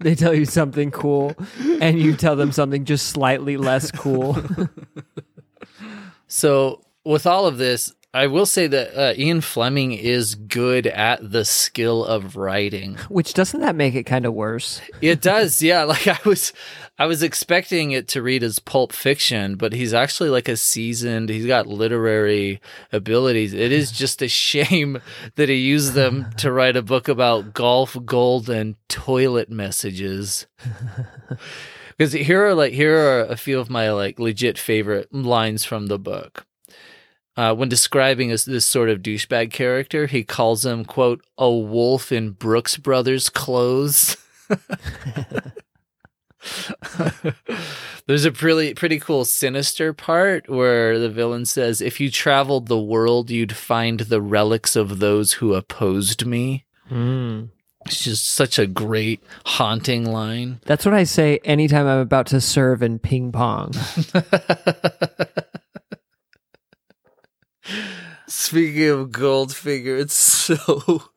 they 0.00 0.14
tell 0.14 0.34
you 0.34 0.44
something 0.44 0.90
cool, 0.90 1.34
and 1.80 2.00
you 2.00 2.16
tell 2.16 2.34
them 2.34 2.50
something 2.50 2.84
just 2.84 3.06
slightly 3.06 3.56
less 3.56 3.92
cool. 3.92 4.36
so, 6.26 6.80
with 7.04 7.24
all 7.24 7.46
of 7.46 7.56
this, 7.58 7.92
I 8.14 8.28
will 8.28 8.46
say 8.46 8.68
that 8.68 8.96
uh, 8.96 9.14
Ian 9.18 9.40
Fleming 9.40 9.90
is 9.90 10.36
good 10.36 10.86
at 10.86 11.32
the 11.32 11.44
skill 11.44 12.04
of 12.04 12.36
writing. 12.36 12.94
Which 13.08 13.34
doesn't 13.34 13.58
that 13.58 13.74
make 13.74 13.96
it 13.96 14.04
kind 14.04 14.24
of 14.24 14.32
worse? 14.32 14.80
It 15.00 15.20
does, 15.20 15.60
yeah. 15.60 15.82
Like 15.82 16.06
I 16.06 16.20
was, 16.24 16.52
I 16.96 17.06
was 17.06 17.24
expecting 17.24 17.90
it 17.90 18.06
to 18.08 18.22
read 18.22 18.44
as 18.44 18.60
pulp 18.60 18.92
fiction, 18.92 19.56
but 19.56 19.72
he's 19.72 19.92
actually 19.92 20.28
like 20.28 20.48
a 20.48 20.56
seasoned. 20.56 21.28
He's 21.28 21.46
got 21.46 21.66
literary 21.66 22.60
abilities. 22.92 23.52
It 23.52 23.72
is 23.72 23.90
just 23.90 24.22
a 24.22 24.28
shame 24.28 25.02
that 25.34 25.48
he 25.48 25.56
used 25.56 25.94
them 25.94 26.30
to 26.36 26.52
write 26.52 26.76
a 26.76 26.82
book 26.82 27.08
about 27.08 27.52
golf, 27.52 27.96
gold, 28.04 28.48
and 28.48 28.76
toilet 28.88 29.50
messages. 29.50 30.46
Because 31.98 32.12
here 32.12 32.46
are 32.46 32.54
like 32.54 32.74
here 32.74 32.96
are 32.96 33.20
a 33.22 33.36
few 33.36 33.58
of 33.58 33.70
my 33.70 33.90
like 33.90 34.20
legit 34.20 34.56
favorite 34.56 35.12
lines 35.12 35.64
from 35.64 35.88
the 35.88 35.98
book 35.98 36.46
uh, 37.36 37.54
when 37.54 37.68
describing 37.68 38.28
this, 38.28 38.44
this 38.44 38.64
sort 38.64 38.88
of 38.88 39.02
douchebag 39.02 39.50
character, 39.50 40.06
he 40.06 40.22
calls 40.22 40.64
him, 40.64 40.84
quote, 40.84 41.24
a 41.36 41.50
wolf 41.50 42.12
in 42.12 42.30
Brooks 42.30 42.76
Brothers 42.76 43.28
clothes. 43.28 44.16
There's 48.06 48.26
a 48.26 48.32
pretty 48.32 48.74
pretty 48.74 49.00
cool 49.00 49.24
sinister 49.24 49.94
part 49.94 50.48
where 50.48 50.98
the 50.98 51.08
villain 51.08 51.46
says, 51.46 51.80
"If 51.80 52.00
you 52.00 52.10
traveled 52.10 52.68
the 52.68 52.78
world, 52.78 53.30
you'd 53.30 53.56
find 53.56 54.00
the 54.00 54.20
relics 54.20 54.76
of 54.76 54.98
those 54.98 55.32
who 55.34 55.54
opposed 55.54 56.26
me." 56.26 56.66
Mm. 56.90 57.48
It's 57.86 58.04
just 58.04 58.28
such 58.28 58.58
a 58.58 58.66
great 58.66 59.22
haunting 59.44 60.04
line. 60.04 60.60
That's 60.64 60.84
what 60.84 60.94
I 60.94 61.04
say 61.04 61.38
anytime 61.44 61.86
I'm 61.86 61.98
about 61.98 62.26
to 62.28 62.40
serve 62.40 62.82
in 62.82 62.98
ping 62.98 63.32
pong. 63.32 63.72
Speaking 68.26 68.88
of 68.88 69.08
Goldfinger, 69.10 70.00
it's 70.00 70.14
so 70.14 71.10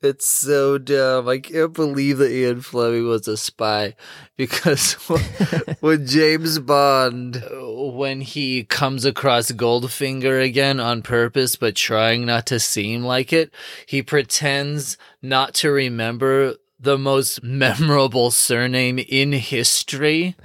it's 0.00 0.26
so 0.26 0.78
dumb. 0.78 1.28
I 1.28 1.38
can't 1.38 1.72
believe 1.72 2.18
that 2.18 2.30
Ian 2.30 2.60
Fleming 2.60 3.06
was 3.08 3.26
a 3.28 3.36
spy 3.36 3.94
because 4.36 4.92
when 5.80 6.06
James 6.06 6.58
Bond, 6.58 7.42
when 7.50 8.20
he 8.20 8.64
comes 8.64 9.04
across 9.04 9.50
Goldfinger 9.50 10.42
again 10.42 10.80
on 10.80 11.02
purpose, 11.02 11.56
but 11.56 11.74
trying 11.74 12.26
not 12.26 12.46
to 12.46 12.60
seem 12.60 13.02
like 13.02 13.32
it, 13.32 13.52
he 13.86 14.02
pretends 14.02 14.96
not 15.22 15.54
to 15.54 15.70
remember 15.70 16.54
the 16.78 16.98
most 16.98 17.42
memorable 17.42 18.30
surname 18.30 18.98
in 18.98 19.32
history. 19.32 20.36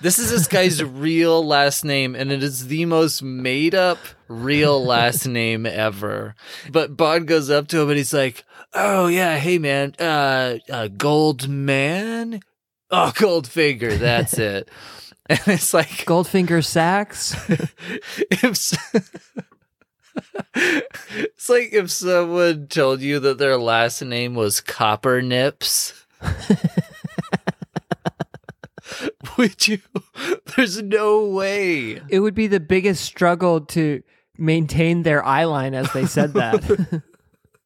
This 0.00 0.18
is 0.18 0.30
this 0.30 0.46
guy's 0.46 0.82
real 0.84 1.44
last 1.44 1.84
name, 1.84 2.14
and 2.14 2.30
it 2.30 2.42
is 2.42 2.68
the 2.68 2.84
most 2.84 3.22
made 3.22 3.74
up 3.74 3.98
real 4.28 4.82
last 4.84 5.26
name 5.28 5.66
ever. 5.66 6.34
But 6.70 6.96
Bond 6.96 7.26
goes 7.26 7.50
up 7.50 7.68
to 7.68 7.80
him 7.80 7.88
and 7.88 7.98
he's 7.98 8.14
like, 8.14 8.44
"Oh 8.74 9.08
yeah, 9.08 9.38
hey 9.38 9.58
man, 9.58 9.94
uh, 9.98 10.58
uh 10.70 10.88
Goldman, 10.88 12.40
oh 12.90 13.12
Goldfinger, 13.14 13.98
that's 13.98 14.38
it." 14.38 14.68
and 15.26 15.40
it's 15.46 15.74
like 15.74 15.88
Goldfinger 16.06 16.64
Sacks. 16.64 17.34
if 18.30 18.72
it's 20.54 21.48
like 21.48 21.72
if 21.72 21.90
someone 21.90 22.66
told 22.68 23.00
you 23.00 23.18
that 23.20 23.38
their 23.38 23.58
last 23.58 24.00
name 24.02 24.34
was 24.34 24.60
Copper 24.60 25.20
Nips. 25.22 25.92
Would 29.38 29.68
you? 29.68 29.78
There's 30.56 30.82
no 30.82 31.24
way. 31.26 32.02
It 32.08 32.18
would 32.20 32.34
be 32.34 32.48
the 32.48 32.60
biggest 32.60 33.04
struggle 33.04 33.60
to 33.66 34.02
maintain 34.36 35.04
their 35.04 35.24
eye 35.24 35.44
line 35.44 35.74
as 35.74 35.92
they 35.92 36.06
said 36.06 36.34
that. 36.34 37.02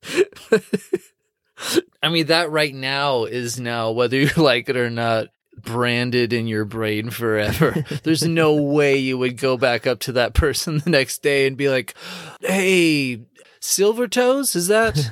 I 2.03 2.09
mean, 2.11 2.27
that 2.27 2.51
right 2.51 2.75
now 2.75 3.25
is 3.25 3.59
now, 3.59 3.91
whether 3.93 4.19
you 4.19 4.29
like 4.37 4.69
it 4.69 4.77
or 4.77 4.91
not, 4.91 5.29
branded 5.57 6.35
in 6.35 6.47
your 6.47 6.67
brain 6.67 7.09
forever. 7.09 7.85
There's 8.03 8.27
no 8.27 8.55
way 8.55 8.99
you 8.99 9.17
would 9.17 9.39
go 9.39 9.57
back 9.57 9.87
up 9.87 10.01
to 10.01 10.13
that 10.13 10.35
person 10.35 10.79
the 10.79 10.91
next 10.91 11.23
day 11.23 11.47
and 11.47 11.57
be 11.57 11.71
like, 11.71 11.95
"Hey, 12.41 13.23
Silver 13.61 14.09
Toes, 14.09 14.55
is 14.57 14.69
that? 14.69 15.11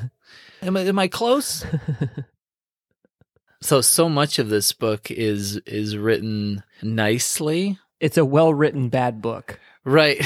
am 0.60 0.76
I 0.76 0.80
am 0.80 0.98
I 0.98 1.08
close?" 1.08 1.64
So 3.60 3.80
so 3.80 4.08
much 4.08 4.38
of 4.38 4.48
this 4.48 4.72
book 4.72 5.10
is 5.10 5.56
is 5.66 5.96
written 5.96 6.62
nicely. 6.82 7.78
it's 8.00 8.16
a 8.16 8.24
well 8.24 8.52
written 8.54 8.88
bad 8.88 9.20
book. 9.20 9.58
Right. 9.84 10.20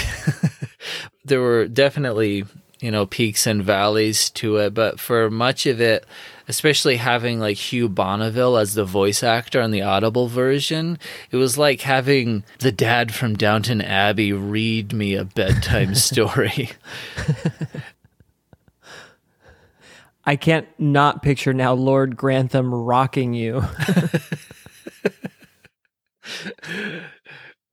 there 1.24 1.40
were 1.40 1.68
definitely, 1.68 2.44
you 2.80 2.90
know, 2.90 3.06
peaks 3.06 3.46
and 3.46 3.62
valleys 3.62 4.30
to 4.30 4.56
it, 4.56 4.74
but 4.74 4.98
for 4.98 5.30
much 5.30 5.66
of 5.66 5.80
it, 5.80 6.04
especially 6.48 6.96
having 6.96 7.38
like 7.40 7.56
Hugh 7.56 7.88
Bonneville 7.88 8.56
as 8.56 8.74
the 8.74 8.84
voice 8.84 9.22
actor 9.22 9.60
on 9.60 9.70
the 9.70 9.82
Audible 9.82 10.26
version, 10.28 10.98
it 11.30 11.36
was 11.36 11.56
like 11.56 11.82
having 11.82 12.44
the 12.58 12.72
dad 12.72 13.14
from 13.14 13.36
Downton 13.36 13.80
Abbey 13.80 14.32
read 14.32 14.92
me 14.92 15.14
a 15.14 15.24
bedtime 15.24 15.94
story. 15.94 16.70
I 20.26 20.36
can't 20.36 20.66
not 20.78 21.22
picture 21.22 21.52
now 21.52 21.74
Lord 21.74 22.16
Grantham 22.16 22.72
rocking 22.72 23.34
you. 23.34 23.62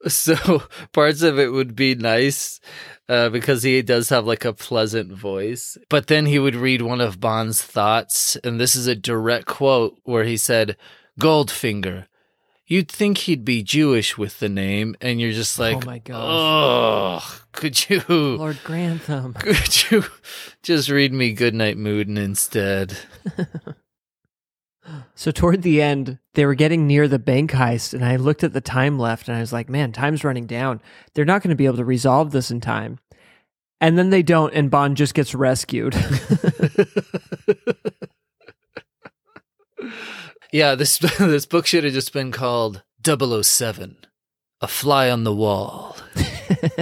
so 0.07 0.63
parts 0.91 1.21
of 1.21 1.39
it 1.39 1.51
would 1.51 1.75
be 1.75 1.95
nice 1.95 2.59
uh, 3.07 3.29
because 3.29 3.63
he 3.63 3.81
does 3.81 4.09
have 4.09 4.25
like 4.25 4.45
a 4.45 4.53
pleasant 4.53 5.11
voice. 5.11 5.77
But 5.89 6.07
then 6.07 6.25
he 6.25 6.39
would 6.39 6.55
read 6.55 6.81
one 6.81 7.01
of 7.01 7.19
Bond's 7.19 7.61
thoughts, 7.61 8.35
and 8.37 8.59
this 8.59 8.75
is 8.75 8.87
a 8.87 8.95
direct 8.95 9.45
quote 9.45 9.97
where 10.03 10.23
he 10.23 10.37
said, 10.37 10.77
Goldfinger. 11.19 12.07
You'd 12.71 12.89
think 12.89 13.17
he'd 13.17 13.43
be 13.43 13.63
Jewish 13.63 14.17
with 14.17 14.39
the 14.39 14.47
name, 14.47 14.95
and 15.01 15.19
you're 15.19 15.33
just 15.33 15.59
oh 15.59 15.63
like, 15.63 15.83
Oh 15.83 15.85
my 15.85 15.97
gosh. 15.97 17.21
Oh, 17.21 17.41
could 17.51 17.89
you, 17.89 18.01
Lord 18.07 18.59
Grantham. 18.63 19.33
could 19.39 19.91
you 19.91 20.05
just 20.63 20.87
read 20.87 21.11
me 21.11 21.33
Goodnight 21.33 21.77
Moon 21.77 22.17
instead? 22.17 22.97
So 25.15 25.29
toward 25.29 25.61
the 25.61 25.81
end, 25.81 26.17
they 26.33 26.45
were 26.45 26.55
getting 26.55 26.87
near 26.87 27.07
the 27.07 27.19
bank 27.19 27.51
heist, 27.51 27.93
and 27.93 28.03
I 28.03 28.15
looked 28.15 28.43
at 28.43 28.51
the 28.51 28.59
time 28.59 28.97
left, 28.97 29.27
and 29.27 29.37
I 29.37 29.39
was 29.39 29.53
like, 29.53 29.69
"Man, 29.69 29.91
time's 29.91 30.23
running 30.23 30.47
down. 30.47 30.81
They're 31.13 31.23
not 31.23 31.43
going 31.43 31.51
to 31.51 31.55
be 31.55 31.67
able 31.67 31.77
to 31.77 31.85
resolve 31.85 32.31
this 32.31 32.49
in 32.49 32.59
time." 32.59 32.97
And 33.79 33.97
then 33.97 34.09
they 34.09 34.23
don't, 34.23 34.53
and 34.53 34.71
Bond 34.71 34.97
just 34.97 35.13
gets 35.13 35.35
rescued. 35.35 35.93
Yeah, 40.51 40.75
this 40.75 40.97
this 40.97 41.45
book 41.45 41.65
should 41.65 41.83
have 41.83 41.93
just 41.93 42.13
been 42.13 42.31
called 42.31 42.83
007, 43.05 43.97
A 44.59 44.67
Fly 44.67 45.09
on 45.09 45.23
the 45.23 45.33
Wall. 45.33 45.95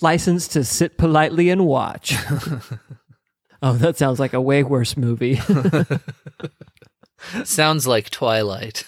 License 0.00 0.48
to 0.48 0.64
sit 0.64 0.98
politely 0.98 1.50
and 1.50 1.66
watch. 1.66 2.14
oh, 3.62 3.74
that 3.74 3.98
sounds 3.98 4.18
like 4.18 4.32
a 4.32 4.40
way 4.40 4.62
worse 4.62 4.96
movie. 4.96 5.38
Sounds 7.44 7.86
like 7.86 8.08
Twilight. 8.08 8.84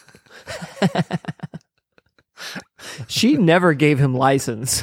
she 3.07 3.37
never 3.37 3.75
gave 3.75 3.99
him 3.99 4.15
license. 4.15 4.83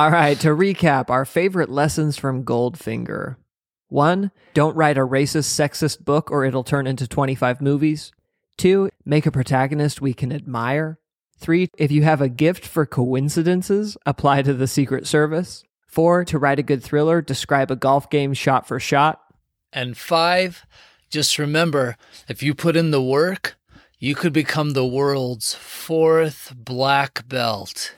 All 0.00 0.10
right, 0.10 0.40
to 0.40 0.48
recap 0.48 1.10
our 1.10 1.26
favorite 1.26 1.68
lessons 1.68 2.16
from 2.16 2.42
Goldfinger. 2.42 3.36
One, 3.88 4.30
don't 4.54 4.74
write 4.74 4.96
a 4.96 5.02
racist, 5.02 5.50
sexist 5.50 6.06
book 6.06 6.30
or 6.30 6.42
it'll 6.46 6.64
turn 6.64 6.86
into 6.86 7.06
25 7.06 7.60
movies. 7.60 8.10
Two, 8.56 8.88
make 9.04 9.26
a 9.26 9.30
protagonist 9.30 10.00
we 10.00 10.14
can 10.14 10.32
admire. 10.32 10.98
Three, 11.36 11.68
if 11.76 11.92
you 11.92 12.02
have 12.02 12.22
a 12.22 12.30
gift 12.30 12.64
for 12.64 12.86
coincidences, 12.86 13.98
apply 14.06 14.40
to 14.40 14.54
the 14.54 14.66
Secret 14.66 15.06
Service. 15.06 15.64
Four, 15.86 16.24
to 16.24 16.38
write 16.38 16.58
a 16.58 16.62
good 16.62 16.82
thriller, 16.82 17.20
describe 17.20 17.70
a 17.70 17.76
golf 17.76 18.08
game 18.08 18.32
shot 18.32 18.66
for 18.66 18.80
shot. 18.80 19.20
And 19.70 19.98
five, 19.98 20.64
just 21.10 21.38
remember 21.38 21.98
if 22.26 22.42
you 22.42 22.54
put 22.54 22.74
in 22.74 22.90
the 22.90 23.02
work, 23.02 23.58
you 23.98 24.14
could 24.14 24.32
become 24.32 24.70
the 24.70 24.86
world's 24.86 25.52
fourth 25.52 26.54
black 26.56 27.28
belt. 27.28 27.94